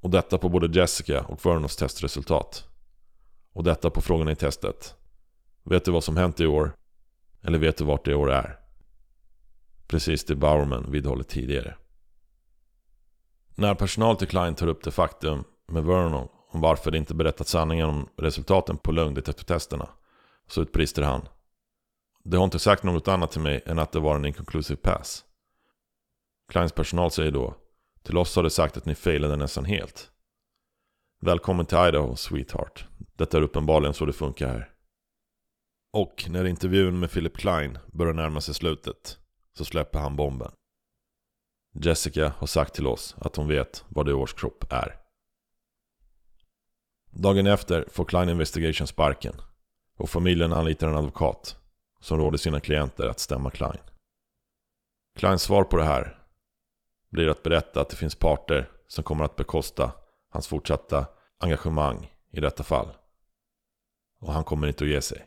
Och 0.00 0.10
detta 0.10 0.38
på 0.38 0.48
både 0.48 0.80
Jessica 0.80 1.22
och 1.22 1.46
Vernons 1.46 1.76
testresultat. 1.76 2.64
Och 3.52 3.64
detta 3.64 3.90
på 3.90 4.00
frågan 4.00 4.28
i 4.28 4.36
testet. 4.36 4.94
Vet 5.64 5.84
du 5.84 5.90
vad 5.90 6.04
som 6.04 6.16
hänt 6.16 6.40
i 6.40 6.46
år? 6.46 6.72
Eller 7.42 7.58
vet 7.58 7.76
du 7.76 7.84
vart 7.84 8.04
det 8.04 8.10
i 8.10 8.14
år 8.14 8.30
är? 8.30 8.58
Precis 9.86 10.24
det 10.24 10.34
Bowerman 10.34 10.90
vidhållit 10.90 11.28
tidigare. 11.28 11.76
När 13.54 13.74
personal 13.74 14.16
till 14.16 14.28
Klein 14.28 14.54
tar 14.54 14.66
upp 14.66 14.84
det 14.84 14.90
faktum 14.90 15.44
med 15.68 15.84
Vernon 15.84 16.28
om 16.50 16.60
varför 16.60 16.90
de 16.90 16.98
inte 16.98 17.14
berättat 17.14 17.48
sanningen 17.48 17.88
om 17.88 18.08
resultaten 18.16 18.78
på 18.78 18.92
lögndetektortesterna 18.92 19.88
så 20.48 20.62
utbrister 20.62 21.02
han. 21.02 21.28
Det 22.22 22.36
har 22.36 22.44
inte 22.44 22.58
sagt 22.58 22.82
något 22.82 23.08
annat 23.08 23.32
till 23.32 23.40
mig 23.40 23.62
än 23.66 23.78
att 23.78 23.92
det 23.92 24.00
var 24.00 24.16
en 24.16 24.24
inconclusive 24.24 24.80
pass. 24.80 25.24
Kleins 26.48 26.72
personal 26.72 27.10
säger 27.10 27.30
då 27.30 27.56
Till 28.02 28.18
oss 28.18 28.36
har 28.36 28.42
det 28.42 28.50
sagt 28.50 28.76
att 28.76 28.86
ni 28.86 28.94
failade 28.94 29.36
nästan 29.36 29.64
helt. 29.64 30.10
Välkommen 31.20 31.66
till 31.66 31.78
Idaho, 31.78 32.16
sweetheart. 32.16 32.86
Detta 33.16 33.36
är 33.36 33.42
uppenbarligen 33.42 33.94
så 33.94 34.04
det 34.06 34.12
funkar 34.12 34.48
här. 34.48 34.70
Och 35.92 36.24
när 36.28 36.44
intervjun 36.44 36.98
med 37.00 37.10
Philip 37.10 37.36
Klein 37.36 37.78
börjar 37.92 38.14
närma 38.14 38.40
sig 38.40 38.54
slutet 38.54 39.18
så 39.52 39.64
släpper 39.64 39.98
han 39.98 40.16
bomben. 40.16 40.52
Jessica 41.74 42.32
har 42.36 42.46
sagt 42.46 42.74
till 42.74 42.86
oss 42.86 43.16
att 43.18 43.36
hon 43.36 43.48
vet 43.48 43.84
vad 43.88 44.06
det 44.06 44.14
årskropp 44.14 44.72
är. 44.72 44.96
Dagen 47.10 47.46
efter 47.46 47.84
får 47.90 48.04
Klein 48.04 48.28
Investigation 48.28 48.86
sparken 48.86 49.34
och 49.96 50.10
familjen 50.10 50.52
anlitar 50.52 50.88
en 50.88 50.96
advokat 50.96 51.59
som 52.00 52.18
råder 52.18 52.38
sina 52.38 52.60
klienter 52.60 53.08
att 53.08 53.20
stämma 53.20 53.50
Klein. 53.50 53.80
Kleins 55.16 55.42
svar 55.42 55.64
på 55.64 55.76
det 55.76 55.84
här 55.84 56.18
blir 57.10 57.28
att 57.28 57.42
berätta 57.42 57.80
att 57.80 57.88
det 57.88 57.96
finns 57.96 58.14
parter 58.14 58.70
som 58.86 59.04
kommer 59.04 59.24
att 59.24 59.36
bekosta 59.36 59.92
hans 60.28 60.48
fortsatta 60.48 61.06
engagemang 61.38 62.14
i 62.30 62.40
detta 62.40 62.62
fall. 62.62 62.88
Och 64.20 64.32
han 64.32 64.44
kommer 64.44 64.66
inte 64.68 64.84
att 64.84 64.90
ge 64.90 65.00
sig. 65.00 65.26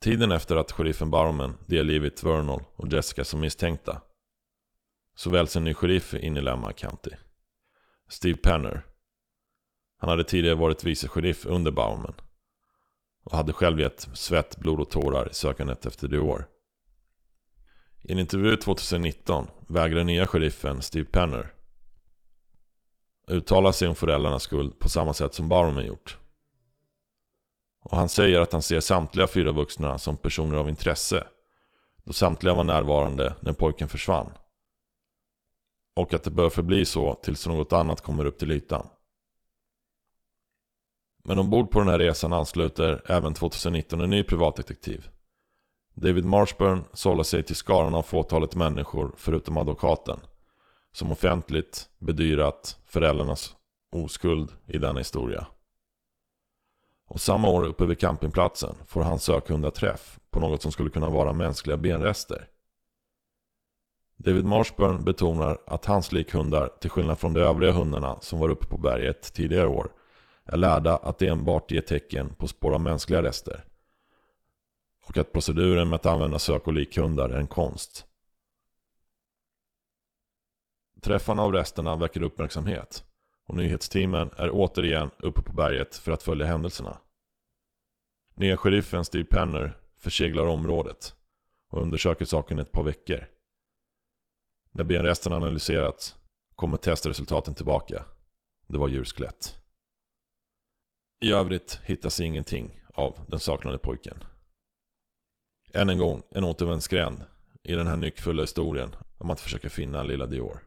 Tiden 0.00 0.32
efter 0.32 0.56
att 0.56 0.72
sheriffen 0.72 1.10
Barman 1.10 1.56
delgivit 1.66 2.24
Vernal 2.24 2.64
och 2.76 2.92
Jessica 2.92 3.24
som 3.24 3.40
misstänkta 3.40 4.02
så 5.14 5.30
väljs 5.30 5.56
en 5.56 5.64
ny 5.64 5.74
sheriff 5.74 6.14
in 6.14 6.36
i 6.36 6.40
Lemma 6.40 6.72
County. 6.72 7.10
Steve 8.08 8.38
Penner. 8.38 8.86
Han 9.98 10.10
hade 10.10 10.24
tidigare 10.24 10.54
varit 10.54 10.84
vice 10.84 11.08
sheriff 11.08 11.46
under 11.46 11.70
Bauman 11.70 12.14
och 13.30 13.36
hade 13.36 13.52
själv 13.52 13.80
gett 13.80 14.08
svett, 14.12 14.56
blod 14.56 14.80
och 14.80 14.90
tårar 14.90 15.30
i 15.30 15.34
sökandet 15.34 15.86
efter 15.86 16.08
Dior. 16.08 16.48
I 18.02 18.12
en 18.12 18.18
intervju 18.18 18.56
2019 18.56 19.46
vägrar 19.68 20.04
nya 20.04 20.26
sheriffen 20.26 20.82
Steve 20.82 21.04
Penner 21.04 21.54
uttala 23.26 23.72
sig 23.72 23.88
om 23.88 23.94
föräldrarnas 23.94 24.42
skuld 24.42 24.78
på 24.78 24.88
samma 24.88 25.14
sätt 25.14 25.34
som 25.34 25.48
Barman 25.48 25.86
gjort. 25.86 26.18
Och 27.84 27.96
han 27.96 28.08
säger 28.08 28.40
att 28.40 28.52
han 28.52 28.62
ser 28.62 28.80
samtliga 28.80 29.26
fyra 29.26 29.52
vuxna 29.52 29.98
som 29.98 30.16
personer 30.16 30.58
av 30.58 30.68
intresse 30.68 31.26
då 32.04 32.12
samtliga 32.12 32.54
var 32.54 32.64
närvarande 32.64 33.34
när 33.40 33.52
pojken 33.52 33.88
försvann. 33.88 34.32
Och 35.96 36.14
att 36.14 36.24
det 36.24 36.30
bör 36.30 36.50
förbli 36.50 36.84
så 36.84 37.14
tills 37.14 37.46
något 37.46 37.72
annat 37.72 38.00
kommer 38.00 38.24
upp 38.24 38.38
till 38.38 38.50
ytan. 38.50 38.86
Men 41.28 41.38
ombord 41.38 41.70
på 41.70 41.78
den 41.78 41.88
här 41.88 41.98
resan 41.98 42.32
ansluter 42.32 43.02
även 43.06 43.34
2019 43.34 44.00
en 44.00 44.10
ny 44.10 44.22
privatdetektiv. 44.22 45.08
David 45.94 46.24
Marshburn 46.24 46.84
sållar 46.92 47.22
sig 47.22 47.42
till 47.42 47.56
skaran 47.56 47.94
av 47.94 48.02
fåtalet 48.02 48.54
människor 48.54 49.12
förutom 49.16 49.56
advokaten. 49.56 50.20
Som 50.92 51.12
offentligt 51.12 51.88
bedyrat 51.98 52.78
föräldrarnas 52.84 53.56
oskuld 53.92 54.52
i 54.66 54.78
denna 54.78 54.98
historia. 54.98 55.46
Och 57.08 57.20
samma 57.20 57.48
år 57.48 57.64
uppe 57.64 57.86
vid 57.86 58.00
campingplatsen 58.00 58.74
får 58.86 59.02
han 59.02 59.18
sökhundar 59.18 59.70
träff 59.70 60.18
på 60.30 60.40
något 60.40 60.62
som 60.62 60.72
skulle 60.72 60.90
kunna 60.90 61.10
vara 61.10 61.32
mänskliga 61.32 61.76
benrester. 61.76 62.48
David 64.16 64.44
Marshburn 64.44 65.04
betonar 65.04 65.58
att 65.66 65.84
hans 65.84 66.12
likhundar, 66.12 66.70
till 66.80 66.90
skillnad 66.90 67.18
från 67.18 67.32
de 67.32 67.40
övriga 67.40 67.72
hundarna 67.72 68.20
som 68.20 68.38
var 68.38 68.48
uppe 68.48 68.66
på 68.66 68.78
berget 68.78 69.32
tidigare 69.34 69.68
år, 69.68 69.90
är 70.48 70.56
lärda 70.56 70.96
att 70.96 71.22
enbart 71.22 71.70
ge 71.70 71.80
tecken 71.80 72.34
på 72.34 72.48
spår 72.48 72.74
av 72.74 72.80
mänskliga 72.80 73.22
rester. 73.22 73.64
Och 75.04 75.18
att 75.18 75.32
proceduren 75.32 75.88
med 75.88 75.96
att 75.96 76.06
använda 76.06 76.38
sök 76.38 76.66
och 76.66 76.72
likhundar 76.72 77.28
är 77.28 77.38
en 77.38 77.46
konst. 77.46 78.06
Träffarna 81.00 81.42
av 81.42 81.52
resterna 81.52 81.96
väcker 81.96 82.22
uppmärksamhet 82.22 83.04
och 83.46 83.54
nyhetsteamen 83.54 84.30
är 84.36 84.50
återigen 84.52 85.10
uppe 85.18 85.42
på 85.42 85.52
berget 85.52 85.96
för 85.96 86.12
att 86.12 86.22
följa 86.22 86.46
händelserna. 86.46 86.98
Nya 88.34 88.56
sheriffen 88.56 89.04
Steve 89.04 89.24
Penner 89.24 89.78
förseglar 89.96 90.46
området 90.46 91.14
och 91.68 91.82
undersöker 91.82 92.24
saken 92.24 92.58
ett 92.58 92.72
par 92.72 92.82
veckor. 92.82 93.26
När 94.70 94.84
benresterna 94.84 95.36
analyserats 95.36 96.16
kommer 96.54 96.76
testresultaten 96.76 97.54
tillbaka. 97.54 98.04
Det 98.66 98.78
var 98.78 98.88
djurskelett. 98.88 99.57
I 101.20 101.32
övrigt 101.32 101.80
hittas 101.84 102.20
ingenting 102.20 102.80
av 102.94 103.18
den 103.28 103.40
saknade 103.40 103.78
pojken. 103.78 104.24
Än 105.72 105.88
en 105.88 105.98
gång 105.98 106.22
en 106.30 106.44
återvändsgränd 106.44 107.24
i 107.62 107.74
den 107.74 107.86
här 107.86 107.96
nyckfulla 107.96 108.42
historien 108.42 108.96
om 109.18 109.30
att 109.30 109.40
försöka 109.40 109.70
finna 109.70 110.02
lilla 110.02 110.26
Dior. 110.26 110.64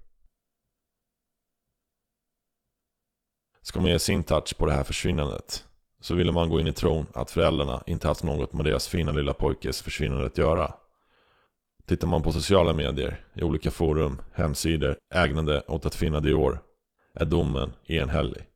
Ska 3.61 3.81
man 3.81 3.91
ge 3.91 3.99
sin 3.99 4.23
touch 4.23 4.57
på 4.57 4.65
det 4.65 4.73
här 4.73 4.83
försvinnandet 4.83 5.67
så 5.99 6.15
ville 6.15 6.31
man 6.31 6.49
gå 6.49 6.59
in 6.59 6.67
i 6.67 6.73
tron 6.73 7.05
att 7.13 7.31
föräldrarna 7.31 7.83
inte 7.87 8.07
haft 8.07 8.23
något 8.23 8.53
med 8.53 8.65
deras 8.65 8.87
fina 8.87 9.11
lilla 9.11 9.33
pojkes 9.33 9.81
försvinnande 9.81 10.25
att 10.25 10.37
göra. 10.37 10.73
Tittar 11.85 12.07
man 12.07 12.23
på 12.23 12.31
sociala 12.31 12.73
medier, 12.73 13.25
i 13.33 13.43
olika 13.43 13.71
forum, 13.71 14.21
hemsidor, 14.33 14.97
ägnade 15.13 15.61
åt 15.61 15.85
att 15.85 15.95
finna 15.95 16.19
Dior, 16.19 16.59
är 17.13 17.25
domen 17.25 17.73
enhällig. 17.85 18.50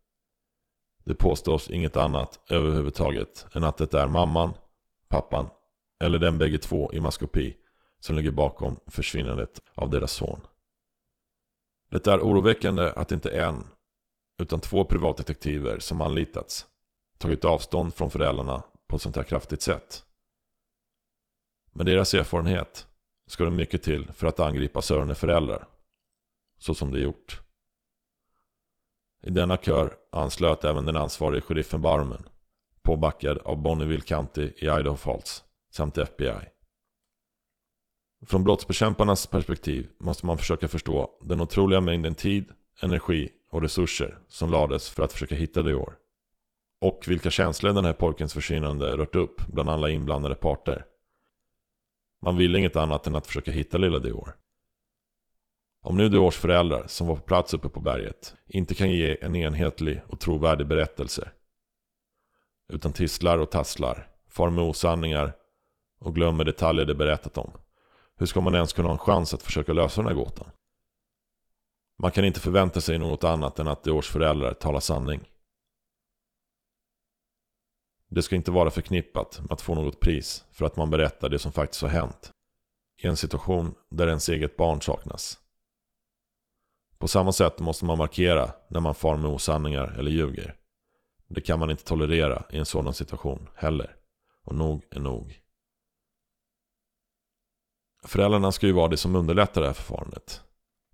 Det 1.06 1.16
påstås 1.16 1.70
inget 1.70 1.98
annat 1.98 2.40
överhuvudtaget 2.50 3.46
än 3.54 3.64
att 3.64 3.78
det 3.78 3.94
är 3.94 4.08
mamman, 4.08 4.54
pappan 5.08 5.50
eller 6.00 6.20
den 6.20 6.38
bägge 6.38 6.58
två 6.58 6.94
i 6.94 7.00
maskopi 7.00 7.58
som 8.00 8.16
ligger 8.16 8.32
bakom 8.32 8.80
försvinnandet 8.88 9.62
av 9.76 9.90
deras 9.90 10.12
son. 10.12 10.42
Det 11.90 12.08
är 12.08 12.20
oroväckande 12.20 12.92
att 12.96 13.12
inte 13.12 13.30
en, 13.30 13.68
utan 14.42 14.60
två 14.60 14.86
privatdetektiver 14.86 15.80
som 15.80 16.02
anlitats 16.02 16.66
tagit 17.18 17.46
avstånd 17.46 17.94
från 17.94 18.12
föräldrarna 18.12 18.64
på 18.88 18.96
ett 18.96 19.02
sånt 19.02 19.16
här 19.16 19.24
kraftigt 19.24 19.62
sätt. 19.62 20.06
Med 21.74 21.86
deras 21.86 22.14
erfarenhet 22.14 22.88
ska 23.28 23.44
det 23.44 23.52
mycket 23.52 23.84
till 23.84 24.12
för 24.12 24.28
att 24.28 24.40
angripa 24.40 24.82
sörande 24.82 25.16
föräldrar. 25.16 25.68
Så 26.58 26.76
som 26.76 26.92
det 26.92 27.00
gjort. 27.00 27.45
I 29.26 29.30
denna 29.30 29.58
kör 29.58 29.94
anslöt 30.12 30.64
även 30.64 30.86
den 30.86 30.96
ansvarige 30.96 31.42
sheriffen 31.42 31.82
Barmen. 31.82 32.24
Påbackad 32.84 33.38
av 33.38 33.62
Bonneville 33.62 34.02
County 34.02 34.52
i 34.58 34.66
Idaho 34.66 34.96
Falls 34.96 35.44
samt 35.72 35.98
FBI. 35.98 36.50
Från 38.26 38.44
brottsbekämparnas 38.44 39.28
perspektiv 39.28 39.90
måste 40.00 40.26
man 40.26 40.38
försöka 40.38 40.68
förstå 40.68 41.10
den 41.22 41.42
otroliga 41.42 41.82
mängden 41.82 42.16
tid, 42.16 42.52
energi 42.82 43.30
och 43.52 43.62
resurser 43.62 44.18
som 44.28 44.52
lades 44.52 44.90
för 44.90 45.04
att 45.04 45.14
försöka 45.14 45.36
hitta 45.36 45.62
Dior. 45.62 45.98
Och 46.82 47.04
vilka 47.08 47.30
känslor 47.30 47.74
den 47.74 47.86
här 47.86 47.94
pojkens 47.94 48.34
försvinnande 48.34 48.98
rört 48.98 49.16
upp 49.16 49.42
bland 49.48 49.70
alla 49.70 49.90
inblandade 49.90 50.36
parter. 50.36 50.86
Man 52.22 52.38
ville 52.38 52.60
inget 52.60 52.76
annat 52.76 53.08
än 53.08 53.16
att 53.16 53.28
försöka 53.28 53.52
hitta 53.52 53.78
lilla 53.78 54.00
Dior. 54.00 54.36
Om 55.86 55.98
nu 55.98 56.10
Diors 56.10 56.38
föräldrar, 56.38 56.88
som 56.88 57.08
var 57.08 57.16
på 57.16 57.22
plats 57.22 57.54
uppe 57.54 57.70
på 57.70 57.80
berget, 57.80 58.36
inte 58.48 58.76
kan 58.76 58.92
ge 58.92 59.18
en 59.22 59.36
enhetlig 59.36 60.02
och 60.08 60.20
trovärdig 60.20 60.68
berättelse. 60.68 61.32
Utan 62.74 62.94
tisslar 62.94 63.38
och 63.38 63.52
tasslar, 63.52 64.10
far 64.28 64.50
med 64.50 64.64
osanningar 64.64 65.36
och 66.00 66.16
glömmer 66.16 66.44
detaljer 66.44 66.86
de 66.86 66.94
berättat 66.94 67.38
om. 67.38 67.52
Hur 68.16 68.26
ska 68.26 68.42
man 68.42 68.56
ens 68.56 68.74
kunna 68.74 68.88
ha 68.88 68.94
en 68.94 69.00
chans 69.00 69.34
att 69.34 69.44
försöka 69.44 69.74
lösa 69.74 70.02
den 70.02 70.08
här 70.08 70.16
gåtan? 70.16 70.50
Man 72.00 72.12
kan 72.12 72.26
inte 72.26 72.40
förvänta 72.40 72.82
sig 72.82 72.98
något 72.98 73.24
annat 73.24 73.60
än 73.60 73.68
att 73.68 73.84
de 73.84 73.92
års 73.92 74.10
föräldrar 74.10 74.54
talar 74.54 74.80
sanning. 74.80 75.30
Det 78.10 78.22
ska 78.22 78.36
inte 78.36 78.52
vara 78.52 78.72
förknippat 78.72 79.40
med 79.40 79.52
att 79.52 79.62
få 79.62 79.76
något 79.76 80.00
pris 80.00 80.46
för 80.52 80.66
att 80.66 80.76
man 80.76 80.90
berättar 80.90 81.30
det 81.30 81.40
som 81.40 81.52
faktiskt 81.52 81.82
har 81.82 81.90
hänt. 81.90 82.32
I 83.04 83.08
en 83.08 83.18
situation 83.18 83.76
där 83.90 84.08
ens 84.08 84.30
eget 84.30 84.58
barn 84.58 84.82
saknas. 84.82 85.40
På 86.98 87.08
samma 87.08 87.32
sätt 87.32 87.60
måste 87.60 87.86
man 87.86 87.98
markera 87.98 88.52
när 88.68 88.80
man 88.80 88.96
far 88.96 89.18
med 89.18 89.32
osanningar 89.32 89.96
eller 90.00 90.12
ljuger. 90.12 90.56
Det 91.28 91.42
kan 91.42 91.60
man 91.60 91.72
inte 91.72 91.84
tolerera 91.84 92.44
i 92.50 92.58
en 92.58 92.66
sådan 92.66 92.94
situation 92.94 93.50
heller. 93.56 93.96
Och 94.46 94.56
nog 94.56 94.84
är 94.92 95.00
nog. 95.00 95.40
Föräldrarna 98.04 98.52
ska 98.52 98.68
ju 98.68 98.74
vara 98.74 98.88
det 98.88 98.98
som 98.98 99.16
underlättar 99.16 99.62
det 99.62 99.68
här 99.68 99.74
förfarandet. 99.74 100.42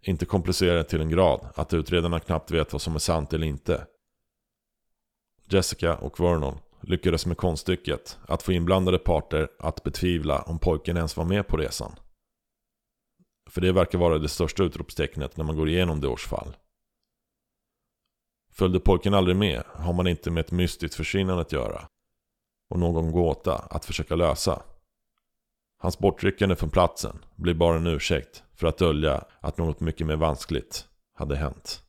Inte 0.02 0.26
komplicera 0.26 0.76
det 0.76 0.84
till 0.84 1.02
en 1.02 1.10
grad 1.10 1.48
att 1.56 1.74
utredarna 1.74 2.20
knappt 2.20 2.52
vet 2.52 2.74
vad 2.74 2.82
som 2.82 2.96
är 2.96 3.00
sant 3.00 3.34
eller 3.34 3.48
inte. 3.48 3.88
Jessica 5.50 5.98
och 5.98 6.20
Vernon 6.20 6.60
lyckades 6.82 7.26
med 7.26 7.38
konststycket 7.38 8.20
att 8.28 8.44
få 8.44 8.52
inblandade 8.52 9.00
parter 9.00 9.50
att 9.60 9.84
betvivla 9.84 10.42
om 10.42 10.60
pojken 10.60 10.98
ens 10.98 11.18
var 11.18 11.26
med 11.26 11.48
på 11.48 11.58
resan. 11.58 11.96
För 13.52 13.62
det 13.62 13.72
verkar 13.72 13.98
vara 14.00 14.18
det 14.18 14.30
största 14.30 14.64
utropstecknet 14.64 15.38
när 15.38 15.46
man 15.46 15.56
går 15.56 15.70
igenom 15.70 16.02
Diors 16.02 16.28
fall. 16.28 16.58
Följde 18.52 18.80
pojken 18.80 19.14
aldrig 19.14 19.36
med 19.36 19.64
har 19.68 19.94
man 19.94 20.08
inte 20.08 20.32
med 20.32 20.46
ett 20.46 20.52
mystiskt 20.52 20.96
försvinnande 20.96 21.42
att 21.42 21.52
göra. 21.52 21.88
Och 22.70 22.80
någon 22.80 23.12
gåta 23.12 23.56
att 23.56 23.86
försöka 23.86 24.16
lösa. 24.16 24.64
Hans 25.78 26.00
bortryckande 26.00 26.56
från 26.56 26.70
platsen 26.70 27.26
blir 27.36 27.54
bara 27.54 27.78
en 27.78 27.88
ursäkt 27.88 28.44
för 28.54 28.68
att 28.68 28.78
dölja 28.78 29.26
att 29.40 29.58
något 29.58 29.80
mycket 29.80 30.08
mer 30.08 30.16
vanskligt 30.16 30.88
hade 31.14 31.36
hänt. 31.36 31.84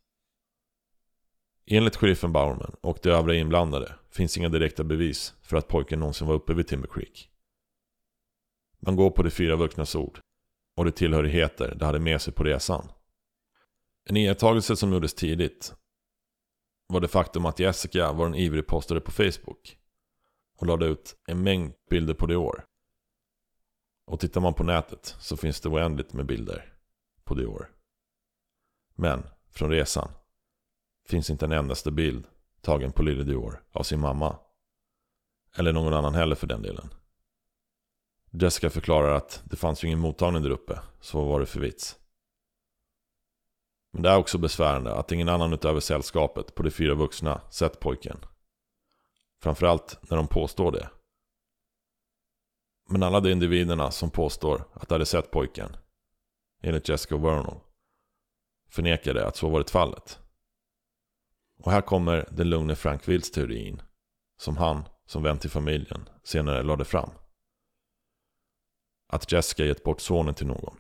Enligt 1.66 1.96
sheriffen 1.96 2.32
Bowerman 2.32 2.76
och 2.80 2.98
de 3.02 3.10
övriga 3.10 3.40
inblandade 3.40 3.94
finns 4.10 4.36
inga 4.36 4.48
direkta 4.48 4.84
bevis 4.84 5.34
för 5.42 5.56
att 5.56 5.68
pojken 5.68 6.00
någonsin 6.00 6.26
var 6.26 6.34
uppe 6.34 6.54
vid 6.54 6.66
Timber 6.66 6.88
Creek. 6.88 7.28
Man 8.80 8.96
går 8.96 9.10
på 9.10 9.22
de 9.22 9.30
fyra 9.30 9.56
vuxnas 9.56 9.94
ord 9.94 10.20
och 10.82 10.86
de 10.86 10.92
tillhörigheter 10.92 11.74
de 11.74 11.84
hade 11.84 11.98
med 11.98 12.22
sig 12.22 12.32
på 12.32 12.44
resan. 12.44 12.88
En 14.04 14.16
iakttagelse 14.16 14.76
som 14.76 14.92
gjordes 14.92 15.14
tidigt 15.14 15.74
var 16.86 17.00
det 17.00 17.08
faktum 17.08 17.46
att 17.46 17.58
Jessica 17.58 18.12
var 18.12 18.26
en 18.26 18.34
ivrig 18.34 18.66
postare 18.66 19.00
på 19.00 19.10
Facebook 19.10 19.78
och 20.58 20.66
lade 20.66 20.86
ut 20.86 21.16
en 21.26 21.42
mängd 21.42 21.72
bilder 21.90 22.14
på 22.14 22.26
det 22.26 22.36
år. 22.36 22.64
Och 24.06 24.20
tittar 24.20 24.40
man 24.40 24.54
på 24.54 24.64
nätet 24.64 25.16
så 25.20 25.36
finns 25.36 25.60
det 25.60 25.68
oändligt 25.68 26.12
med 26.12 26.26
bilder 26.26 26.74
på 27.24 27.34
det 27.34 27.46
år. 27.46 27.70
Men 28.94 29.22
från 29.50 29.70
resan 29.70 30.08
finns 31.08 31.30
inte 31.30 31.44
en 31.44 31.52
endaste 31.52 31.90
bild 31.90 32.26
tagen 32.60 32.92
på 32.92 33.02
lille 33.02 33.24
Dior 33.24 33.64
av 33.72 33.82
sin 33.82 34.00
mamma. 34.00 34.38
Eller 35.56 35.72
någon 35.72 35.94
annan 35.94 36.14
heller 36.14 36.34
för 36.34 36.46
den 36.46 36.62
delen. 36.62 36.88
Jessica 38.34 38.70
förklarar 38.70 39.14
att 39.14 39.42
det 39.44 39.56
fanns 39.56 39.84
ju 39.84 39.88
ingen 39.88 39.98
mottagning 39.98 40.42
där 40.42 40.50
uppe, 40.50 40.80
så 41.00 41.18
vad 41.18 41.28
var 41.28 41.40
det 41.40 41.46
för 41.46 41.60
vits? 41.60 41.98
Men 43.92 44.02
det 44.02 44.10
är 44.10 44.16
också 44.16 44.38
besvärande 44.38 44.94
att 44.94 45.12
ingen 45.12 45.28
annan 45.28 45.52
utöver 45.52 45.80
sällskapet 45.80 46.54
på 46.54 46.62
de 46.62 46.70
fyra 46.70 46.94
vuxna 46.94 47.40
sett 47.50 47.80
pojken. 47.80 48.18
Framförallt 49.42 49.98
när 50.10 50.16
de 50.16 50.28
påstår 50.28 50.72
det. 50.72 50.90
Men 52.88 53.02
alla 53.02 53.20
de 53.20 53.30
individerna 53.32 53.90
som 53.90 54.10
påstår 54.10 54.64
att 54.72 54.88
de 54.88 54.94
hade 54.94 55.06
sett 55.06 55.30
pojken, 55.30 55.76
enligt 56.62 56.88
Jessica 56.88 57.16
Vernal, 57.16 57.60
förnekade 58.68 59.26
att 59.26 59.36
så 59.36 59.48
varit 59.48 59.70
fallet. 59.70 60.18
Och 61.58 61.72
här 61.72 61.80
kommer 61.80 62.28
den 62.30 62.50
lugne 62.50 62.76
Frank 62.76 63.08
Wills 63.08 63.30
teorin, 63.30 63.82
som 64.36 64.56
han, 64.56 64.84
som 65.06 65.22
vän 65.22 65.38
till 65.38 65.50
familjen, 65.50 66.08
senare 66.22 66.62
lade 66.62 66.84
fram. 66.84 67.10
Att 69.12 69.32
Jessica 69.32 69.64
gett 69.64 69.82
bort 69.82 70.00
sonen 70.00 70.34
till 70.34 70.46
någon. 70.46 70.76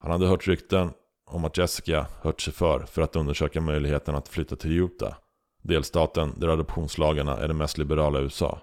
Han 0.00 0.10
hade 0.10 0.26
hört 0.26 0.48
rykten 0.48 0.92
om 1.26 1.44
att 1.44 1.58
Jessica 1.58 2.06
hört 2.22 2.40
sig 2.40 2.52
för 2.52 2.80
för 2.80 3.02
att 3.02 3.16
undersöka 3.16 3.60
möjligheten 3.60 4.14
att 4.14 4.28
flytta 4.28 4.56
till 4.56 4.78
Utah, 4.78 5.16
delstaten 5.62 6.34
där 6.40 6.48
adoptionslagarna 6.48 7.36
är 7.36 7.48
det 7.48 7.54
mest 7.54 7.78
liberala 7.78 8.18
i 8.20 8.22
USA. 8.22 8.60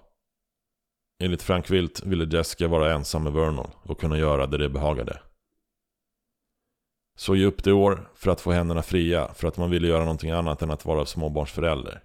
Enligt 1.22 1.42
Frank 1.42 1.70
Wilt 1.70 2.02
ville 2.02 2.36
Jessica 2.36 2.68
vara 2.68 2.92
ensam 2.92 3.24
med 3.24 3.32
Vernon 3.32 3.70
och 3.82 4.00
kunna 4.00 4.18
göra 4.18 4.46
det 4.46 4.58
det 4.58 4.68
behagade. 4.68 5.22
Så 7.18 7.36
ge 7.36 7.46
upp 7.46 7.64
det 7.64 7.72
år 7.72 8.10
för 8.14 8.30
att 8.30 8.40
få 8.40 8.52
händerna 8.52 8.82
fria 8.82 9.34
för 9.34 9.48
att 9.48 9.56
man 9.56 9.70
ville 9.70 9.88
göra 9.88 10.04
någonting 10.04 10.30
annat 10.30 10.62
än 10.62 10.70
att 10.70 10.84
vara 10.84 11.06
småbarnsförälder. 11.06 12.02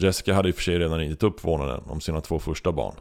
Jessica 0.00 0.34
hade 0.34 0.48
i 0.48 0.52
och 0.52 0.56
för 0.56 0.62
sig 0.62 0.78
redan 0.78 1.08
gett 1.08 1.22
upp 1.22 1.44
vårdnaden 1.44 1.84
om 1.90 2.00
sina 2.00 2.20
två 2.20 2.38
första 2.38 2.72
barn. 2.72 2.94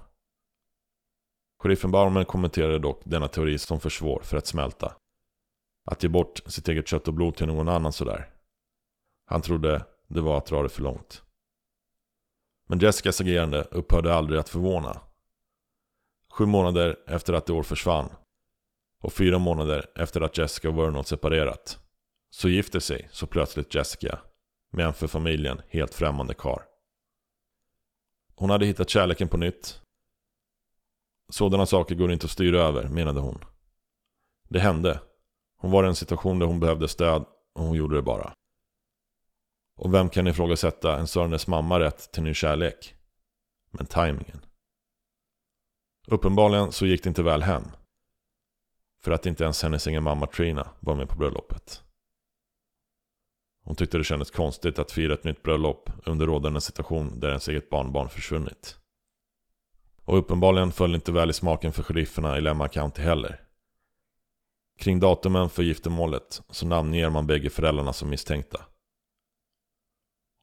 Sheriffen 1.63 2.25
kommenterade 2.25 2.79
dock 2.79 3.01
denna 3.03 3.27
teori 3.27 3.57
som 3.57 3.79
för 3.79 3.89
svår 3.89 4.21
för 4.23 4.37
att 4.37 4.47
smälta. 4.47 4.95
Att 5.85 6.03
ge 6.03 6.09
bort 6.09 6.41
sitt 6.45 6.67
eget 6.67 6.87
kött 6.87 7.07
och 7.07 7.13
blod 7.13 7.35
till 7.35 7.47
någon 7.47 7.69
annan 7.69 7.93
sådär. 7.93 8.29
Han 9.25 9.41
trodde 9.41 9.85
det 10.07 10.21
var 10.21 10.37
att 10.37 10.45
dra 10.45 10.63
det 10.63 10.69
för 10.69 10.81
långt. 10.81 11.23
Men 12.67 12.79
Jessicas 12.79 13.21
agerande 13.21 13.67
upphörde 13.71 14.13
aldrig 14.13 14.39
att 14.39 14.49
förvåna. 14.49 15.01
Sju 16.31 16.45
månader 16.45 16.99
efter 17.07 17.33
att 17.33 17.45
det 17.45 17.53
år 17.53 17.63
försvann 17.63 18.09
och 19.01 19.13
fyra 19.13 19.39
månader 19.39 19.85
efter 19.95 20.21
att 20.21 20.37
Jessica 20.37 20.69
och 20.69 20.77
Vernon 20.77 21.05
separerat 21.05 21.79
så 22.29 22.49
gifte 22.49 22.81
sig 22.81 23.09
så 23.11 23.27
plötsligt 23.27 23.75
Jessica 23.75 24.19
med 24.71 24.85
en 24.85 24.93
för 24.93 25.07
familjen 25.07 25.61
helt 25.69 25.93
främmande 25.93 26.33
kar. 26.33 26.65
Hon 28.35 28.49
hade 28.49 28.65
hittat 28.65 28.89
kärleken 28.89 29.27
på 29.27 29.37
nytt. 29.37 29.82
Sådana 31.33 31.65
saker 31.65 31.95
går 31.95 32.11
inte 32.11 32.25
att 32.25 32.31
styra 32.31 32.61
över, 32.61 32.87
menade 32.87 33.19
hon. 33.19 33.45
Det 34.49 34.59
hände. 34.59 34.99
Hon 35.57 35.71
var 35.71 35.83
i 35.83 35.87
en 35.87 35.95
situation 35.95 36.39
där 36.39 36.45
hon 36.45 36.59
behövde 36.59 36.87
stöd 36.87 37.25
och 37.53 37.63
hon 37.63 37.75
gjorde 37.75 37.95
det 37.95 38.01
bara. 38.01 38.33
Och 39.75 39.93
vem 39.93 40.09
kan 40.09 40.27
ifrågasätta 40.27 40.99
en 40.99 41.07
Sörnes 41.07 41.47
mamma 41.47 41.79
rätt 41.79 42.11
till 42.11 42.23
ny 42.23 42.33
kärlek? 42.33 42.95
Men 43.71 43.85
tajmingen. 43.85 44.45
Uppenbarligen 46.07 46.71
så 46.71 46.85
gick 46.85 47.03
det 47.03 47.09
inte 47.09 47.23
väl 47.23 47.43
hem. 47.43 47.63
För 49.01 49.11
att 49.11 49.25
inte 49.25 49.43
ens 49.43 49.63
hennes 49.63 49.87
egen 49.87 50.03
mamma 50.03 50.27
Trina 50.27 50.69
var 50.79 50.95
med 50.95 51.09
på 51.09 51.15
bröllopet. 51.15 51.83
Hon 53.63 53.75
tyckte 53.75 53.97
det 53.97 54.03
kändes 54.03 54.31
konstigt 54.31 54.79
att 54.79 54.91
fira 54.91 55.13
ett 55.13 55.23
nytt 55.23 55.43
bröllop 55.43 55.89
under 56.05 56.25
rådande 56.25 56.61
situation 56.61 57.19
där 57.19 57.29
ens 57.29 57.47
eget 57.47 57.69
barnbarn 57.69 58.09
försvunnit. 58.09 58.82
Och 60.05 60.17
uppenbarligen 60.17 60.71
föll 60.71 60.95
inte 60.95 61.11
väl 61.11 61.29
i 61.29 61.33
smaken 61.33 61.73
för 61.73 61.83
sherifferna 61.83 62.37
i 62.37 62.41
Lemma 62.41 62.67
County 62.67 63.01
heller. 63.01 63.39
Kring 64.79 64.99
datumen 64.99 65.49
för 65.49 65.63
giftermålet 65.63 66.41
så 66.49 66.67
namnger 66.67 67.09
man 67.09 67.27
bägge 67.27 67.49
föräldrarna 67.49 67.93
som 67.93 68.09
misstänkta. 68.09 68.65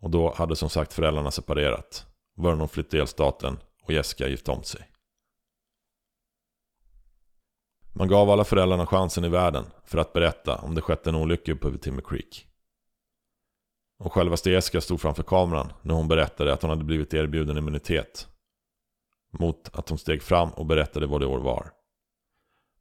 Och 0.00 0.10
då 0.10 0.34
hade 0.34 0.56
som 0.56 0.70
sagt 0.70 0.92
föräldrarna 0.92 1.30
separerat. 1.30 2.06
Vernon 2.36 2.68
flyttade 2.68 2.96
delstaten 2.96 3.58
och 3.82 3.92
Jessica 3.92 4.28
gift 4.28 4.48
om 4.48 4.62
sig. 4.62 4.90
Man 7.92 8.08
gav 8.08 8.30
alla 8.30 8.44
föräldrarna 8.44 8.86
chansen 8.86 9.24
i 9.24 9.28
världen 9.28 9.64
för 9.84 9.98
att 9.98 10.12
berätta 10.12 10.56
om 10.56 10.74
det 10.74 10.80
skett 10.80 11.06
en 11.06 11.14
olycka 11.14 11.52
uppe 11.52 11.70
vid 11.70 11.82
Timmer 11.82 12.02
Creek. 12.02 12.46
Och 13.98 14.12
självaste 14.12 14.50
Jessica 14.50 14.80
stod 14.80 15.00
framför 15.00 15.22
kameran 15.22 15.72
när 15.82 15.94
hon 15.94 16.08
berättade 16.08 16.52
att 16.52 16.62
hon 16.62 16.70
hade 16.70 16.84
blivit 16.84 17.14
erbjuden 17.14 17.58
immunitet. 17.58 18.29
Mot 19.30 19.70
att 19.72 19.86
de 19.86 19.98
steg 19.98 20.22
fram 20.22 20.50
och 20.50 20.66
berättade 20.66 21.06
vad 21.06 21.20
det 21.20 21.26
år 21.26 21.38
var. 21.40 21.72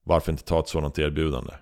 Varför 0.03 0.31
inte 0.31 0.43
ta 0.43 0.59
ett 0.59 0.67
sådant 0.67 0.99
erbjudande? 0.99 1.53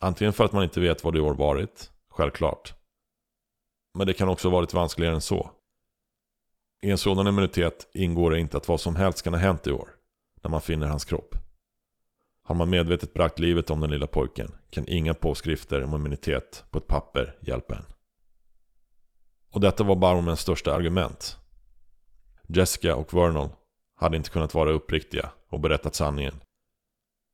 Antingen 0.00 0.32
för 0.32 0.44
att 0.44 0.52
man 0.52 0.64
inte 0.64 0.80
vet 0.80 1.04
vad 1.04 1.14
det 1.14 1.20
år 1.20 1.34
varit, 1.34 1.92
självklart. 2.08 2.74
Men 3.94 4.06
det 4.06 4.14
kan 4.14 4.28
också 4.28 4.48
ha 4.48 4.56
varit 4.56 4.74
vanskligare 4.74 5.14
än 5.14 5.20
så. 5.20 5.50
I 6.82 6.90
en 6.90 6.98
sådan 6.98 7.26
immunitet 7.26 7.90
ingår 7.94 8.30
det 8.30 8.40
inte 8.40 8.56
att 8.56 8.68
vad 8.68 8.80
som 8.80 8.96
helst 8.96 9.22
kan 9.22 9.34
ha 9.34 9.40
hänt 9.40 9.66
i 9.66 9.72
år 9.72 9.88
när 10.42 10.50
man 10.50 10.60
finner 10.60 10.86
hans 10.86 11.04
kropp. 11.04 11.34
Har 12.42 12.54
man 12.54 12.70
medvetet 12.70 13.14
bragt 13.14 13.38
livet 13.38 13.70
om 13.70 13.80
den 13.80 13.90
lilla 13.90 14.06
pojken 14.06 14.54
kan 14.70 14.88
inga 14.88 15.14
påskrifter 15.14 15.84
om 15.84 15.94
immunitet 15.94 16.64
på 16.70 16.78
ett 16.78 16.86
papper 16.86 17.36
hjälpa 17.40 17.76
en. 17.76 17.84
Och 19.50 19.60
detta 19.60 19.84
var 19.84 19.96
Barrowmans 19.96 20.40
största 20.40 20.74
argument. 20.74 21.38
Jessica 22.50 22.96
och 22.96 23.14
Vernon 23.14 23.50
hade 23.94 24.16
inte 24.16 24.30
kunnat 24.30 24.54
vara 24.54 24.70
uppriktiga 24.70 25.32
och 25.48 25.60
berättat 25.60 25.94
sanningen. 25.94 26.40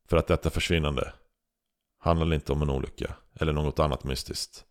För 0.08 0.16
att 0.16 0.26
detta 0.26 0.50
försvinnande 0.50 1.14
handlade 1.98 2.34
inte 2.34 2.52
om 2.52 2.62
en 2.62 2.70
olycka 2.70 3.16
eller 3.34 3.52
något 3.52 3.78
annat 3.78 4.04
mystiskt. 4.04 4.64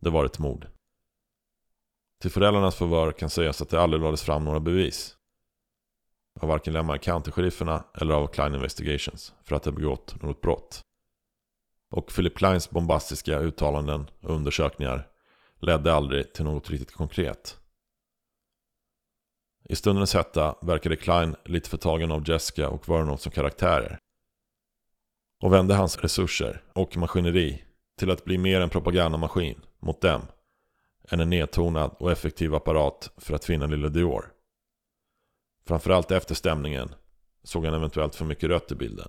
Det 0.00 0.10
var 0.10 0.24
ett 0.24 0.38
mord. 0.38 0.66
Till 2.20 2.30
föräldrarnas 2.30 2.74
förvör 2.74 3.12
kan 3.12 3.30
sägas 3.30 3.62
att 3.62 3.68
det 3.68 3.80
aldrig 3.80 4.02
lades 4.02 4.22
fram 4.22 4.44
några 4.44 4.60
bevis 4.60 5.16
av 6.40 6.48
varken 6.48 6.72
Lemar 6.72 6.98
County-sherifferna 6.98 7.84
eller 7.94 8.14
av 8.14 8.26
Klein 8.26 8.54
Investigations 8.54 9.34
för 9.42 9.56
att 9.56 9.64
ha 9.64 9.72
begått 9.72 10.22
något 10.22 10.40
brott. 10.40 10.80
Och 11.90 12.14
Philip 12.14 12.36
Kleins 12.36 12.70
bombastiska 12.70 13.38
uttalanden 13.38 14.10
och 14.20 14.30
undersökningar 14.30 15.08
ledde 15.60 15.94
aldrig 15.94 16.32
till 16.32 16.44
något 16.44 16.70
riktigt 16.70 16.92
konkret. 16.92 17.58
I 19.68 19.76
stundens 19.76 20.14
hetta 20.14 20.56
verkade 20.62 20.96
Klein 20.96 21.36
lite 21.44 21.70
förtagen 21.70 22.10
av 22.10 22.28
Jessica 22.28 22.68
och 22.68 22.88
Vernon 22.88 23.18
som 23.18 23.32
karaktärer. 23.32 23.98
Och 25.42 25.52
vände 25.52 25.74
hans 25.74 25.98
resurser 25.98 26.62
och 26.72 26.96
maskineri 26.96 27.64
till 27.98 28.10
att 28.10 28.24
bli 28.24 28.38
mer 28.38 28.60
en 28.60 28.70
propagandamaskin 28.70 29.60
mot 29.80 30.00
dem 30.00 30.22
än 31.08 31.20
en 31.20 31.30
nedtonad 31.30 31.90
och 31.98 32.12
effektiv 32.12 32.54
apparat 32.54 33.10
för 33.16 33.34
att 33.34 33.44
finna 33.44 33.66
lille 33.66 33.88
Dior. 33.88 34.32
Framförallt 35.66 36.10
efter 36.10 36.34
stämningen 36.34 36.94
såg 37.42 37.64
han 37.64 37.74
eventuellt 37.74 38.14
för 38.14 38.24
mycket 38.24 38.50
rött 38.50 38.72
i 38.72 38.74
bilden. 38.74 39.08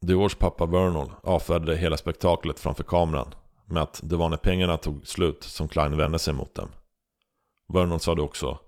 Diors 0.00 0.34
pappa 0.34 0.66
Vernal 0.66 1.12
avfärdade 1.22 1.76
hela 1.76 1.96
spektaklet 1.96 2.60
framför 2.60 2.84
kameran 2.84 3.34
med 3.66 3.82
att 3.82 4.00
det 4.02 4.16
var 4.16 4.28
när 4.28 4.36
pengarna 4.36 4.76
tog 4.76 5.06
slut 5.06 5.42
som 5.42 5.68
Klein 5.68 5.96
vände 5.96 6.18
sig 6.18 6.34
mot 6.34 6.54
dem. 6.54 6.68
Vernon 7.72 8.00
sa 8.00 8.14
det 8.14 8.22
också. 8.22 8.58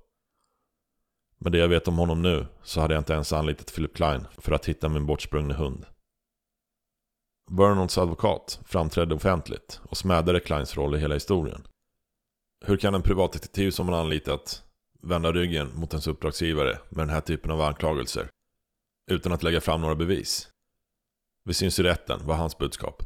Med 1.38 1.52
det 1.52 1.58
jag 1.58 1.68
vet 1.68 1.88
om 1.88 1.98
honom 1.98 2.22
nu 2.22 2.46
så 2.62 2.80
hade 2.80 2.94
jag 2.94 3.00
inte 3.00 3.12
ens 3.12 3.32
anlitat 3.32 3.74
Philip 3.74 3.96
Klein 3.96 4.26
för 4.38 4.52
att 4.52 4.66
hitta 4.66 4.88
min 4.88 5.06
bortsprungne 5.06 5.54
hund. 5.54 5.86
Vernons 7.50 7.98
advokat 7.98 8.60
framträdde 8.64 9.14
offentligt 9.14 9.80
och 9.84 9.96
smädade 9.96 10.40
Kleins 10.40 10.76
roll 10.76 10.94
i 10.94 10.98
hela 10.98 11.14
historien. 11.14 11.66
Hur 12.64 12.76
kan 12.76 12.94
en 12.94 13.02
privatdetektiv 13.02 13.70
som 13.70 13.86
man 13.86 13.94
anlitat 13.94 14.64
vända 15.02 15.32
ryggen 15.32 15.70
mot 15.74 15.92
ens 15.92 16.06
uppdragsgivare 16.06 16.78
med 16.88 17.02
den 17.06 17.14
här 17.14 17.20
typen 17.20 17.50
av 17.50 17.60
anklagelser. 17.60 18.28
Utan 19.10 19.32
att 19.32 19.42
lägga 19.42 19.60
fram 19.60 19.80
några 19.80 19.94
bevis. 19.94 20.48
Vi 21.44 21.54
syns 21.54 21.78
i 21.78 21.82
rätten, 21.82 22.26
var 22.26 22.34
hans 22.34 22.58
budskap. 22.58 23.02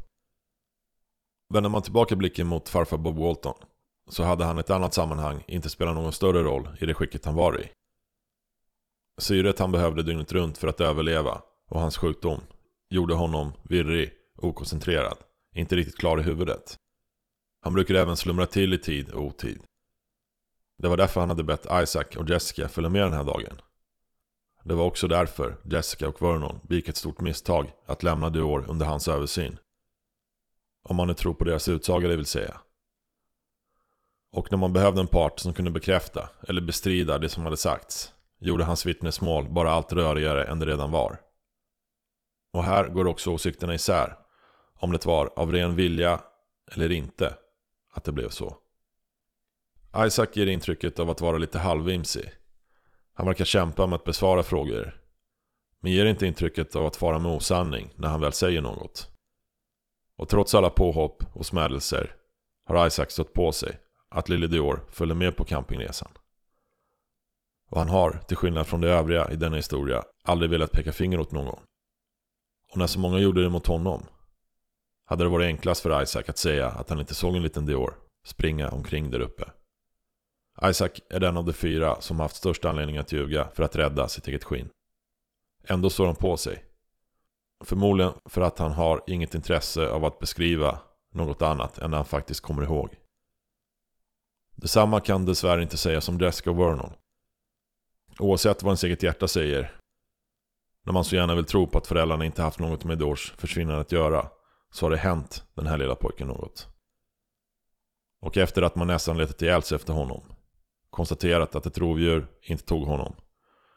Vänder 1.53 1.69
man 1.69 1.81
tillbaka 1.81 2.15
blicken 2.15 2.47
mot 2.47 2.69
farfar 2.69 2.97
Bob 2.97 3.17
Walton 3.17 3.55
så 4.11 4.23
hade 4.23 4.43
han 4.43 4.57
i 4.57 4.59
ett 4.59 4.69
annat 4.69 4.93
sammanhang 4.93 5.43
inte 5.47 5.69
spelat 5.69 5.95
någon 5.95 6.13
större 6.13 6.43
roll 6.43 6.69
i 6.79 6.85
det 6.85 6.93
skicket 6.93 7.25
han 7.25 7.35
var 7.35 7.61
i. 7.61 7.71
Syret 9.17 9.59
han 9.59 9.71
behövde 9.71 10.03
dygnet 10.03 10.31
runt 10.31 10.57
för 10.57 10.67
att 10.67 10.81
överleva 10.81 11.41
och 11.69 11.79
hans 11.79 11.97
sjukdom 11.97 12.41
gjorde 12.89 13.13
honom 13.13 13.53
virrig, 13.63 14.11
okoncentrerad, 14.37 15.17
inte 15.55 15.75
riktigt 15.75 15.97
klar 15.97 16.19
i 16.19 16.23
huvudet. 16.23 16.77
Han 17.61 17.73
brukade 17.73 18.01
även 18.01 18.17
slumra 18.17 18.45
till 18.45 18.73
i 18.73 18.77
tid 18.77 19.11
och 19.11 19.23
otid. 19.23 19.61
Det 20.77 20.87
var 20.87 20.97
därför 20.97 21.19
han 21.19 21.29
hade 21.29 21.43
bett 21.43 21.65
Isaac 21.83 22.17
och 22.17 22.29
Jessica 22.29 22.69
följa 22.69 22.89
med 22.89 23.01
den 23.01 23.13
här 23.13 23.23
dagen. 23.23 23.61
Det 24.63 24.73
var 24.73 24.85
också 24.85 25.07
därför 25.07 25.57
Jessica 25.63 26.07
och 26.07 26.21
Vernon 26.21 26.59
begick 26.63 26.89
ett 26.89 26.97
stort 26.97 27.21
misstag 27.21 27.71
att 27.85 28.03
lämna 28.03 28.29
Duor 28.29 28.65
under 28.69 28.85
hans 28.85 29.07
översyn. 29.07 29.57
Om 30.83 30.95
man 30.95 31.07
nu 31.07 31.13
tror 31.13 31.33
på 31.33 31.43
deras 31.43 31.67
utsaga 31.67 32.07
det 32.07 32.15
vill 32.15 32.25
säga. 32.25 32.61
Och 34.31 34.51
när 34.51 34.57
man 34.57 34.73
behövde 34.73 35.01
en 35.01 35.07
part 35.07 35.39
som 35.39 35.53
kunde 35.53 35.71
bekräfta 35.71 36.29
eller 36.47 36.61
bestrida 36.61 37.17
det 37.17 37.29
som 37.29 37.43
hade 37.43 37.57
sagts 37.57 38.13
gjorde 38.39 38.63
hans 38.63 38.85
vittnesmål 38.85 39.49
bara 39.49 39.71
allt 39.71 39.93
rörigare 39.93 40.43
än 40.43 40.59
det 40.59 40.65
redan 40.65 40.91
var. 40.91 41.19
Och 42.53 42.63
här 42.63 42.87
går 42.87 43.07
också 43.07 43.31
åsikterna 43.31 43.73
isär 43.73 44.15
om 44.79 44.91
det 44.91 45.05
var 45.05 45.33
av 45.35 45.51
ren 45.51 45.75
vilja 45.75 46.21
eller 46.71 46.91
inte 46.91 47.35
att 47.93 48.03
det 48.03 48.11
blev 48.11 48.29
så. 48.29 48.57
Isaac 49.97 50.27
ger 50.33 50.47
intrycket 50.47 50.99
av 50.99 51.09
att 51.09 51.21
vara 51.21 51.37
lite 51.37 51.59
halvvimsig. 51.59 52.31
Han 53.13 53.25
verkar 53.25 53.45
kämpa 53.45 53.87
med 53.87 53.95
att 53.95 54.03
besvara 54.03 54.43
frågor. 54.43 55.01
Men 55.79 55.91
ger 55.91 56.05
inte 56.05 56.27
intrycket 56.27 56.75
av 56.75 56.85
att 56.85 56.95
fara 56.95 57.19
med 57.19 57.31
osanning 57.31 57.93
när 57.95 58.07
han 58.07 58.21
väl 58.21 58.33
säger 58.33 58.61
något. 58.61 59.09
Och 60.17 60.29
trots 60.29 60.55
alla 60.55 60.69
påhopp 60.69 61.23
och 61.33 61.45
smädelser 61.45 62.15
har 62.65 62.87
Isaac 62.87 63.05
stått 63.09 63.33
på 63.33 63.51
sig 63.51 63.79
att 64.11 64.29
lille 64.29 64.47
Dior 64.47 64.83
följer 64.89 65.15
med 65.15 65.35
på 65.35 65.45
campingresan. 65.45 66.11
Och 67.69 67.79
han 67.79 67.89
har, 67.89 68.11
till 68.11 68.37
skillnad 68.37 68.67
från 68.67 68.81
de 68.81 68.87
övriga 68.87 69.31
i 69.31 69.35
denna 69.35 69.55
historia, 69.55 70.03
aldrig 70.23 70.51
velat 70.51 70.71
peka 70.71 70.91
finger 70.91 71.19
åt 71.19 71.31
någon. 71.31 71.59
Och 72.71 72.77
när 72.77 72.87
så 72.87 72.99
många 72.99 73.19
gjorde 73.19 73.43
det 73.43 73.49
mot 73.49 73.67
honom 73.67 74.03
hade 75.05 75.23
det 75.23 75.29
varit 75.29 75.45
enklast 75.45 75.81
för 75.81 76.03
Isaac 76.03 76.23
att 76.27 76.37
säga 76.37 76.67
att 76.67 76.89
han 76.89 76.99
inte 76.99 77.15
såg 77.15 77.35
en 77.35 77.43
liten 77.43 77.65
Dior 77.65 77.93
springa 78.25 78.69
omkring 78.69 79.11
där 79.11 79.19
uppe. 79.19 79.43
Isaac 80.63 80.89
är 81.09 81.19
den 81.19 81.37
av 81.37 81.45
de 81.45 81.53
fyra 81.53 82.01
som 82.01 82.19
haft 82.19 82.35
störst 82.35 82.65
anledning 82.65 82.97
att 82.97 83.11
ljuga 83.11 83.47
för 83.53 83.63
att 83.63 83.75
rädda 83.75 84.07
sitt 84.07 84.27
eget 84.27 84.43
skinn. 84.43 84.69
Ändå 85.63 85.89
står 85.89 86.05
han 86.05 86.15
på 86.15 86.37
sig. 86.37 86.63
Förmodligen 87.63 88.13
för 88.25 88.41
att 88.41 88.59
han 88.59 88.71
har 88.71 89.03
inget 89.07 89.35
intresse 89.35 89.89
av 89.89 90.05
att 90.05 90.19
beskriva 90.19 90.79
något 91.13 91.41
annat 91.41 91.77
än 91.77 91.91
det 91.91 91.97
han 91.97 92.05
faktiskt 92.05 92.41
kommer 92.41 92.63
ihåg. 92.63 93.00
Detsamma 94.61 94.99
kan 94.99 95.25
dessvärre 95.25 95.61
inte 95.61 95.77
sägas 95.77 96.09
om 96.09 96.19
Jessica 96.19 96.53
Vernon. 96.53 96.93
Oavsett 98.19 98.63
vad 98.63 98.69
ens 98.69 98.83
eget 98.83 99.03
hjärta 99.03 99.27
säger, 99.27 99.75
när 100.85 100.93
man 100.93 101.05
så 101.05 101.15
gärna 101.15 101.35
vill 101.35 101.45
tro 101.45 101.67
på 101.67 101.77
att 101.77 101.87
föräldrarna 101.87 102.25
inte 102.25 102.41
haft 102.41 102.59
något 102.59 102.83
med 102.83 102.97
Dors 102.97 103.33
försvinnande 103.37 103.81
att 103.81 103.91
göra, 103.91 104.29
så 104.71 104.85
har 104.85 104.91
det 104.91 104.97
hänt 104.97 105.43
den 105.53 105.67
här 105.67 105.77
lilla 105.77 105.95
pojken 105.95 106.27
något. 106.27 106.67
Och 108.21 108.37
efter 108.37 108.61
att 108.61 108.75
man 108.75 108.87
nästan 108.87 109.17
letat 109.17 109.41
ihjäl 109.41 109.63
sig 109.63 109.75
efter 109.75 109.93
honom, 109.93 110.23
konstaterat 110.89 111.55
att 111.55 111.65
ett 111.65 111.77
rovdjur 111.77 112.27
inte 112.41 112.63
tog 112.63 112.87
honom, 112.87 113.15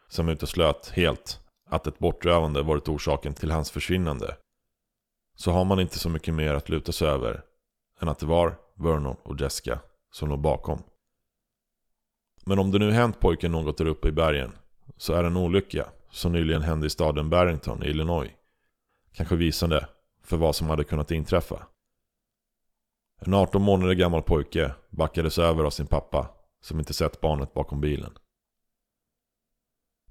som 0.08 0.28
uteslöt 0.28 0.88
helt 0.88 1.40
att 1.66 1.86
ett 1.86 1.98
bortrövande 1.98 2.62
varit 2.62 2.88
orsaken 2.88 3.34
till 3.34 3.50
hans 3.50 3.70
försvinnande, 3.70 4.36
så 5.36 5.50
har 5.52 5.64
man 5.64 5.80
inte 5.80 5.98
så 5.98 6.08
mycket 6.08 6.34
mer 6.34 6.54
att 6.54 6.68
luta 6.68 6.92
sig 6.92 7.08
över 7.08 7.42
än 8.00 8.08
att 8.08 8.18
det 8.18 8.26
var 8.26 8.56
Vernon 8.74 9.16
och 9.22 9.40
Jessica 9.40 9.80
som 10.14 10.28
låg 10.28 10.40
bakom. 10.40 10.82
Men 12.44 12.58
om 12.58 12.70
det 12.70 12.78
nu 12.78 12.90
hänt 12.90 13.20
pojken 13.20 13.52
något 13.52 13.78
där 13.78 13.86
uppe 13.86 14.08
i 14.08 14.12
bergen 14.12 14.52
så 14.96 15.12
är 15.12 15.24
en 15.24 15.36
olycka 15.36 15.88
som 16.10 16.32
nyligen 16.32 16.62
hände 16.62 16.86
i 16.86 16.90
staden 16.90 17.30
Barrington 17.30 17.82
i 17.82 17.86
Illinois 17.86 18.30
kanske 19.12 19.36
visande 19.36 19.88
för 20.22 20.36
vad 20.36 20.56
som 20.56 20.68
hade 20.68 20.84
kunnat 20.84 21.10
inträffa. 21.10 21.66
En 23.20 23.34
18 23.34 23.62
månader 23.62 23.94
gammal 23.94 24.22
pojke 24.22 24.74
backades 24.90 25.38
över 25.38 25.64
av 25.64 25.70
sin 25.70 25.86
pappa 25.86 26.30
som 26.60 26.78
inte 26.78 26.94
sett 26.94 27.20
barnet 27.20 27.54
bakom 27.54 27.80
bilen. 27.80 28.18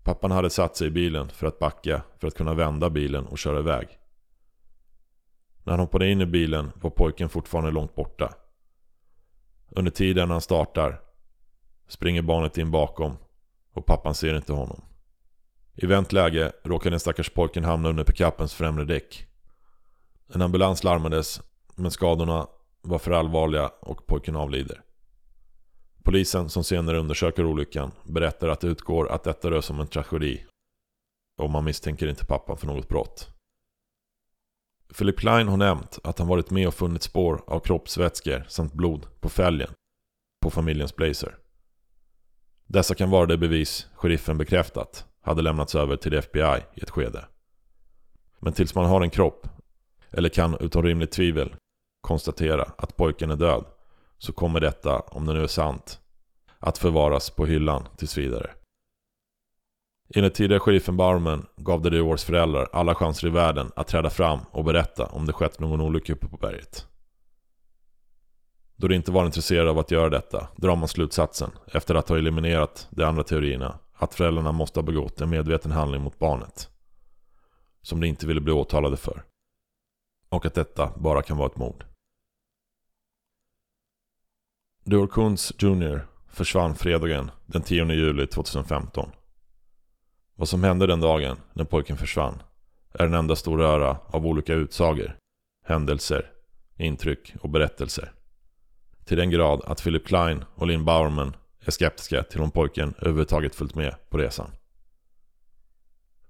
Pappan 0.04 0.32
hade 0.32 0.50
satt 0.50 0.76
sig 0.76 0.88
i 0.88 0.92
bilen 0.92 1.30
för 1.30 1.48
att 1.48 1.60
backa 1.60 2.04
för 2.20 2.28
att 2.28 2.36
kunna 2.36 2.54
vända 2.54 2.89
bilen 2.89 3.28
och 3.28 3.38
köra 3.38 3.60
iväg. 3.60 4.00
När 5.63 5.74
han 5.74 5.80
hoppade 5.80 6.12
in 6.12 6.22
i 6.22 6.26
bilen 6.26 6.72
var 6.76 6.89
pojken 6.89 7.30
fortfarande 7.30 7.72
långt 7.72 7.96
borta. 7.96 8.34
Under 9.76 9.92
tiden 9.92 10.30
han 10.30 10.42
startar 10.42 11.02
springer 11.88 12.22
barnet 12.22 12.58
in 12.58 12.72
bakom 12.72 13.18
och 13.74 13.86
pappan 13.86 14.16
ser 14.16 14.36
inte 14.36 14.54
honom. 14.54 14.82
I 15.76 15.86
vänt 15.86 16.12
läge 16.12 16.52
råkar 16.64 16.90
den 16.90 17.00
stackars 17.00 17.30
pojken 17.30 17.64
hamna 17.64 17.90
under 17.90 18.04
pickupens 18.04 18.54
främre 18.54 18.86
däck. 18.86 19.28
En 20.34 20.42
ambulans 20.42 20.84
larmades 20.84 21.42
men 21.76 21.92
skadorna 21.92 22.48
var 22.82 23.00
för 23.00 23.12
allvarliga 23.12 23.68
och 23.68 24.08
pojken 24.08 24.36
avlider. 24.36 24.82
Polisen 26.04 26.50
som 26.50 26.64
senare 26.64 27.00
undersöker 27.00 27.46
olyckan 27.46 27.92
berättar 28.04 28.48
att 28.48 28.62
det 28.62 28.68
utgår 28.68 29.12
att 29.12 29.24
detta 29.24 29.52
rör 29.52 29.62
sig 29.62 29.74
om 29.74 29.80
en 29.80 29.88
tragedi. 29.88 30.46
Och 31.38 31.50
man 31.50 31.64
misstänker 31.64 32.08
inte 32.08 32.26
pappan 32.26 32.58
för 32.58 32.68
något 32.68 32.88
brott. 32.88 33.33
Philip 34.98 35.20
Klein 35.20 35.48
har 35.48 35.58
nämnt 35.58 36.00
att 36.04 36.20
han 36.20 36.28
varit 36.28 36.50
med 36.50 36.68
och 36.68 36.74
funnit 36.74 37.04
spår 37.04 37.44
av 37.48 37.60
kroppsvätskor 37.60 38.46
samt 38.48 38.74
blod 38.74 39.06
på 39.20 39.30
fälgen 39.30 39.70
på 40.42 40.52
familjens 40.52 40.96
blazer. 40.96 41.38
Dessa 42.68 42.96
kan 42.96 43.10
vara 43.10 43.26
det 43.26 43.38
bevis 43.38 43.88
sheriffen 43.96 44.38
bekräftat 44.38 45.06
hade 45.22 45.42
lämnats 45.42 45.76
över 45.76 45.96
till 45.96 46.14
FBI 46.14 46.60
i 46.76 46.82
ett 46.82 46.90
skede. 46.90 47.26
Men 48.40 48.54
tills 48.54 48.76
man 48.76 48.86
har 48.86 49.02
en 49.02 49.10
kropp, 49.10 49.48
eller 50.12 50.30
kan 50.30 50.58
utan 50.60 50.84
rimligt 50.84 51.12
tvivel 51.12 51.56
konstatera 52.02 52.64
att 52.78 52.98
pojken 52.98 53.32
är 53.32 53.36
död, 53.36 53.66
så 54.18 54.34
kommer 54.34 54.60
detta, 54.60 55.00
om 55.00 55.26
det 55.26 55.34
nu 55.34 55.44
är 55.44 55.48
sant, 55.48 56.00
att 56.60 56.78
förvaras 56.78 57.30
på 57.30 57.46
hyllan 57.46 57.88
tills 57.98 58.18
vidare. 58.18 58.52
Enligt 60.15 60.34
tidigare 60.34 60.60
sheriffen 60.60 60.97
Barman 60.97 61.45
gav 61.56 61.82
det 61.82 62.02
års 62.02 62.23
föräldrar 62.23 62.69
alla 62.73 62.95
chanser 62.95 63.28
i 63.28 63.32
världen 63.32 63.71
att 63.76 63.88
träda 63.88 64.10
fram 64.10 64.39
och 64.52 64.63
berätta 64.63 65.06
om 65.06 65.26
det 65.26 65.34
skett 65.34 65.60
någon 65.60 65.82
olycka 65.82 66.13
uppe 66.13 66.28
på 66.28 66.38
berget. 66.38 66.88
Då 68.76 68.88
de 68.88 68.95
inte 68.95 69.12
var 69.12 69.26
intresserade 69.26 69.69
av 69.69 69.80
att 69.80 69.91
göra 69.91 70.10
detta 70.10 70.47
drar 70.56 70.76
man 70.76 70.88
slutsatsen, 70.88 71.52
efter 71.67 71.95
att 71.95 72.10
ha 72.10 72.17
eliminerat 72.17 72.88
de 72.91 73.04
andra 73.04 73.23
teorierna, 73.23 73.80
att 73.93 74.13
föräldrarna 74.13 74.52
måste 74.52 74.80
ha 74.80 74.86
begått 74.86 75.21
en 75.21 75.30
medveten 75.30 75.71
handling 75.71 76.02
mot 76.02 76.19
barnet. 76.19 76.69
Som 77.82 78.02
de 78.02 78.08
inte 78.08 78.28
ville 78.28 78.41
bli 78.41 78.54
åtalade 78.54 78.97
för. 78.97 79.23
Och 80.30 80.45
att 80.45 80.54
detta 80.54 80.91
bara 80.97 81.21
kan 81.21 81.38
vara 81.38 81.49
ett 81.49 81.58
mord. 81.58 81.86
Duor 84.86 85.08
Kunz 85.08 85.54
Jr 85.58 86.08
försvann 86.28 86.76
fredagen 86.76 87.32
den 87.45 87.62
10 87.62 87.93
juli 87.93 88.28
2015. 88.28 89.10
Vad 90.36 90.50
som 90.50 90.63
hände 90.63 90.88
den 90.88 91.00
dagen 91.00 91.38
när 91.54 91.63
pojken 91.63 91.98
försvann 91.98 92.43
är 92.93 93.06
en 93.06 93.13
enda 93.13 93.36
stor 93.36 93.58
röra 93.58 93.98
av 94.08 94.28
olika 94.28 94.54
utsagor, 94.54 95.17
händelser, 95.65 96.32
intryck 96.78 97.34
och 97.41 97.50
berättelser. 97.50 98.12
Till 99.06 99.17
den 99.17 99.30
grad 99.30 99.62
att 99.65 99.84
Philip 99.84 100.08
Klein 100.08 100.43
och 100.56 100.67
Lynn 100.67 100.86
Bowerman 100.86 101.36
är 101.60 101.72
skeptiska 101.72 102.24
till 102.24 102.41
om 102.41 102.52
pojken 102.52 102.93
överhuvudtaget 102.98 103.56
följt 103.56 103.76
med 103.76 103.96
på 104.10 104.17
resan. 104.17 104.52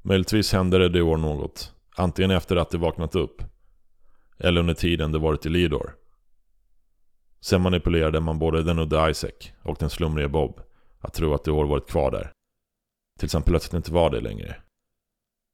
Möjligtvis 0.02 0.54
hände 0.54 0.78
det 0.78 0.90
det 0.90 1.02
år 1.02 1.18
något, 1.18 1.74
antingen 1.96 2.32
efter 2.32 2.56
att 2.56 2.70
de 2.70 2.78
vaknat 2.78 3.16
upp 3.16 3.44
eller 4.38 4.60
under 4.60 4.74
tiden 4.74 5.12
de 5.12 5.22
varit 5.22 5.46
i 5.46 5.50
Lidor. 5.50 5.96
Sen 7.42 7.62
manipulerade 7.62 8.20
man 8.20 8.40
både 8.40 8.64
den 8.64 8.80
udde 8.80 9.10
Isaac 9.10 9.52
och 9.64 9.78
den 9.80 9.90
slumrige 9.90 10.28
Bob 10.28 10.62
att 11.00 11.14
tro 11.14 11.34
att 11.34 11.44
det 11.44 11.52
år 11.52 11.66
varit 11.66 11.90
kvar 11.90 12.12
där. 12.12 12.32
Tills 13.24 13.34
han 13.34 13.44
plötsligt 13.44 13.74
inte 13.74 13.94
var 13.94 14.10
det 14.10 14.20
längre. 14.20 14.56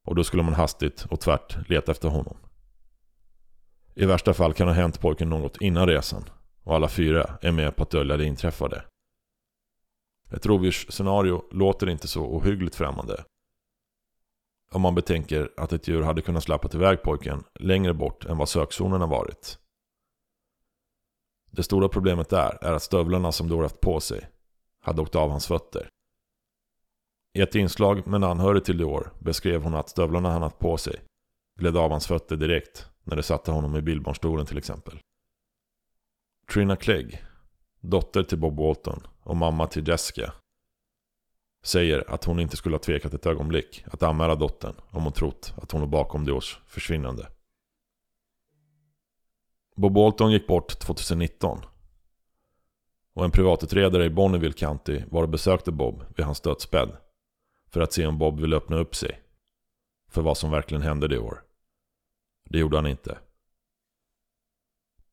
Och 0.06 0.14
då 0.14 0.24
skulle 0.24 0.42
man 0.42 0.54
hastigt 0.54 1.06
och 1.10 1.20
tvärt 1.20 1.68
leta 1.68 1.92
efter 1.92 2.08
honom. 2.08 2.36
I 3.94 4.04
värsta 4.04 4.34
fall 4.34 4.54
kan 4.54 4.66
ha 4.68 4.74
hänt 4.74 5.00
pojken 5.00 5.28
något 5.28 5.56
innan 5.60 5.86
resan 5.86 6.24
och 6.62 6.74
alla 6.74 6.88
fyra 6.88 7.38
är 7.42 7.52
med 7.52 7.76
på 7.76 7.82
att 7.82 7.90
dölja 7.90 8.16
det 8.16 8.24
inträffade. 8.24 8.84
Ett 10.30 10.46
rovdjursscenario 10.46 11.44
låter 11.50 11.88
inte 11.88 12.08
så 12.08 12.24
ohyggligt 12.24 12.74
främmande. 12.74 13.24
Om 14.72 14.82
man 14.82 14.94
betänker 14.94 15.50
att 15.56 15.72
ett 15.72 15.88
djur 15.88 16.02
hade 16.02 16.22
kunnat 16.22 16.44
släppa 16.44 16.68
iväg 16.74 17.02
pojken 17.02 17.44
längre 17.54 17.94
bort 17.94 18.24
än 18.24 18.38
vad 18.38 18.48
sökzonen 18.48 19.00
har 19.00 19.08
varit. 19.08 19.58
Det 21.50 21.62
stora 21.62 21.88
problemet 21.88 22.28
där 22.28 22.58
är 22.60 22.72
att 22.72 22.82
stövlarna 22.82 23.32
som 23.32 23.48
Dora 23.48 23.62
haft 23.62 23.80
på 23.80 24.00
sig 24.00 24.28
hade 24.80 25.02
åkt 25.02 25.14
av 25.14 25.30
hans 25.30 25.46
fötter. 25.46 25.90
I 27.40 27.42
ett 27.42 27.54
inslag 27.54 28.06
med 28.06 28.14
en 28.14 28.24
anhörig 28.24 28.64
till 28.64 28.78
Dior 28.78 29.12
beskrev 29.18 29.62
hon 29.62 29.74
att 29.74 29.88
stövlarna 29.88 30.30
han 30.30 30.42
haft 30.42 30.58
på 30.58 30.76
sig 30.76 31.00
gled 31.58 31.76
av 31.76 31.90
hans 31.90 32.06
fötter 32.06 32.36
direkt 32.36 32.86
när 33.04 33.16
det 33.16 33.22
satte 33.22 33.50
honom 33.50 33.76
i 33.76 33.82
bilbarnstolen 33.82 34.46
till 34.46 34.58
exempel. 34.58 34.98
Trina 36.52 36.76
Clegg, 36.76 37.24
dotter 37.80 38.22
till 38.22 38.38
Bob 38.38 38.56
Walton 38.56 39.06
och 39.22 39.36
mamma 39.36 39.66
till 39.66 39.88
Jessica, 39.88 40.32
säger 41.64 42.10
att 42.10 42.24
hon 42.24 42.40
inte 42.40 42.56
skulle 42.56 42.74
ha 42.74 42.80
tvekat 42.80 43.14
ett 43.14 43.26
ögonblick 43.26 43.84
att 43.86 44.02
anmäla 44.02 44.34
dottern 44.34 44.74
om 44.90 45.02
hon 45.02 45.12
trott 45.12 45.54
att 45.56 45.72
hon 45.72 45.80
låg 45.80 45.90
bakom 45.90 46.24
Diors 46.24 46.60
försvinnande. 46.66 47.28
Bob 49.76 49.94
Walton 49.94 50.32
gick 50.32 50.46
bort 50.46 50.78
2019 50.78 51.58
och 53.14 53.24
en 53.24 53.30
privatutredare 53.30 54.04
i 54.04 54.10
Bonneville 54.10 54.52
County 54.54 55.02
var 55.10 55.22
och 55.22 55.28
besökte 55.28 55.72
Bob 55.72 56.04
vid 56.16 56.26
hans 56.26 56.40
dödsbädd 56.40 56.96
för 57.70 57.80
att 57.80 57.92
se 57.92 58.06
om 58.06 58.18
Bob 58.18 58.40
ville 58.40 58.56
öppna 58.56 58.76
upp 58.76 58.94
sig 58.94 59.20
för 60.08 60.22
vad 60.22 60.36
som 60.36 60.50
verkligen 60.50 60.82
hände 60.82 61.08
det 61.08 61.18
år. 61.18 61.42
Det 62.44 62.58
gjorde 62.58 62.76
han 62.76 62.86
inte. 62.86 63.18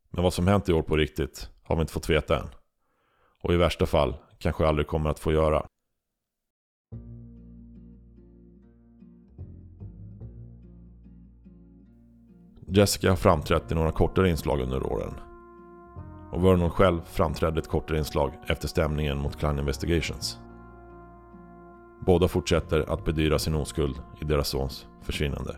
Men 0.09 0.23
vad 0.23 0.33
som 0.33 0.47
hänt 0.47 0.69
i 0.69 0.73
år 0.73 0.81
på 0.81 0.97
riktigt 0.97 1.49
har 1.63 1.75
vi 1.75 1.81
inte 1.81 1.93
fått 1.93 2.09
veta 2.09 2.39
än. 2.39 2.47
Och 3.39 3.53
i 3.53 3.57
värsta 3.57 3.85
fall 3.85 4.15
kanske 4.37 4.67
aldrig 4.67 4.87
kommer 4.87 5.09
att 5.09 5.19
få 5.19 5.31
göra. 5.31 5.67
Jessica 12.69 13.09
har 13.09 13.15
framträtt 13.15 13.71
i 13.71 13.75
några 13.75 13.91
kortare 13.91 14.29
inslag 14.29 14.61
under 14.61 14.83
åren. 14.83 15.13
Och 16.31 16.45
Vernon 16.45 16.69
själv 16.69 17.01
framträdde 17.05 17.59
ett 17.59 17.67
kortare 17.67 17.97
inslag 17.97 18.33
efter 18.47 18.67
stämningen 18.67 19.17
mot 19.17 19.35
Klein 19.35 19.59
Investigations. 19.59 20.39
Båda 21.99 22.27
fortsätter 22.27 22.93
att 22.93 23.05
bedyra 23.05 23.39
sin 23.39 23.55
oskuld 23.55 24.01
i 24.21 24.25
deras 24.25 24.47
sons 24.47 24.87
försvinnande. 25.01 25.57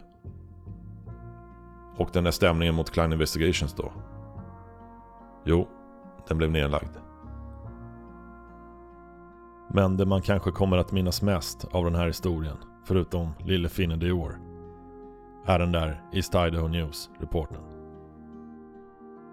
Och 1.97 2.10
den 2.13 2.23
där 2.23 2.32
stämningen 2.32 2.75
mot 2.75 2.91
Klein 2.91 3.13
Investigations 3.13 3.73
då? 3.73 3.91
Jo, 5.45 5.67
den 6.28 6.38
blev 6.38 6.52
nedlagd. 6.52 6.95
Men 9.73 9.97
det 9.97 10.06
man 10.06 10.21
kanske 10.21 10.52
kommer 10.52 10.78
att 10.78 10.91
minnas 10.91 11.21
mest 11.21 11.65
av 11.71 11.84
den 11.84 11.95
här 11.95 12.08
historien, 12.08 12.58
förutom 12.86 13.34
lille 13.45 13.69
Finne 13.69 13.95
Dior, 13.95 14.39
är 15.45 15.60
den 15.60 15.71
där 15.71 16.04
East 16.13 16.36
Idaho 16.36 16.67
News-reporten. 16.67 17.62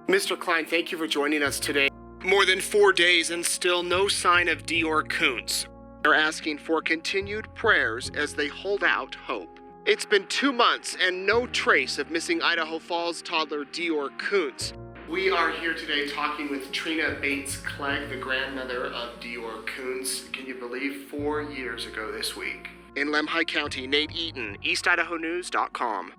Mr. 0.09 0.37
Klein, 0.41 0.67
thank 0.67 0.93
you 0.93 0.99
for 0.99 1.07
joining 1.07 1.43
us 1.43 1.61
today. 1.61 1.91
More 2.25 2.47
than 2.47 2.61
four 2.61 2.93
days 2.93 3.31
and 3.31 3.45
still 3.45 3.83
no 3.83 4.09
sign 4.09 4.49
of 4.49 4.67
Dior 4.67 5.03
Koontz. 5.19 5.69
They're 6.07 6.15
asking 6.15 6.59
for 6.59 6.81
continued 6.81 7.53
prayers 7.57 8.13
as 8.15 8.33
they 8.33 8.47
hold 8.47 8.85
out 8.85 9.17
hope. 9.17 9.59
It's 9.87 10.05
been 10.05 10.25
two 10.29 10.53
months 10.53 10.97
and 11.03 11.27
no 11.27 11.49
trace 11.49 11.99
of 11.99 12.13
missing 12.13 12.41
Idaho 12.41 12.79
Falls 12.79 13.21
toddler 13.23 13.65
Dior 13.65 14.17
Kuntz. 14.17 14.73
We 15.11 15.33
are 15.33 15.51
here 15.51 15.75
today 15.75 16.07
talking 16.09 16.49
with 16.49 16.71
Trina 16.71 17.17
Bates 17.21 17.57
Clegg, 17.57 18.09
the 18.09 18.19
grandmother 18.19 18.85
of 18.85 19.19
Dior 19.19 19.67
Kuntz. 19.67 20.29
Can 20.29 20.47
you 20.47 20.55
believe 20.55 21.09
four 21.11 21.43
years 21.43 21.87
ago 21.87 22.13
this 22.13 22.37
week? 22.37 22.69
In 22.95 23.09
Lemhi 23.09 23.45
County, 23.45 23.89
Nate 23.89 24.15
Eaton, 24.15 24.59
EastIdahoNews.com. 24.65 26.13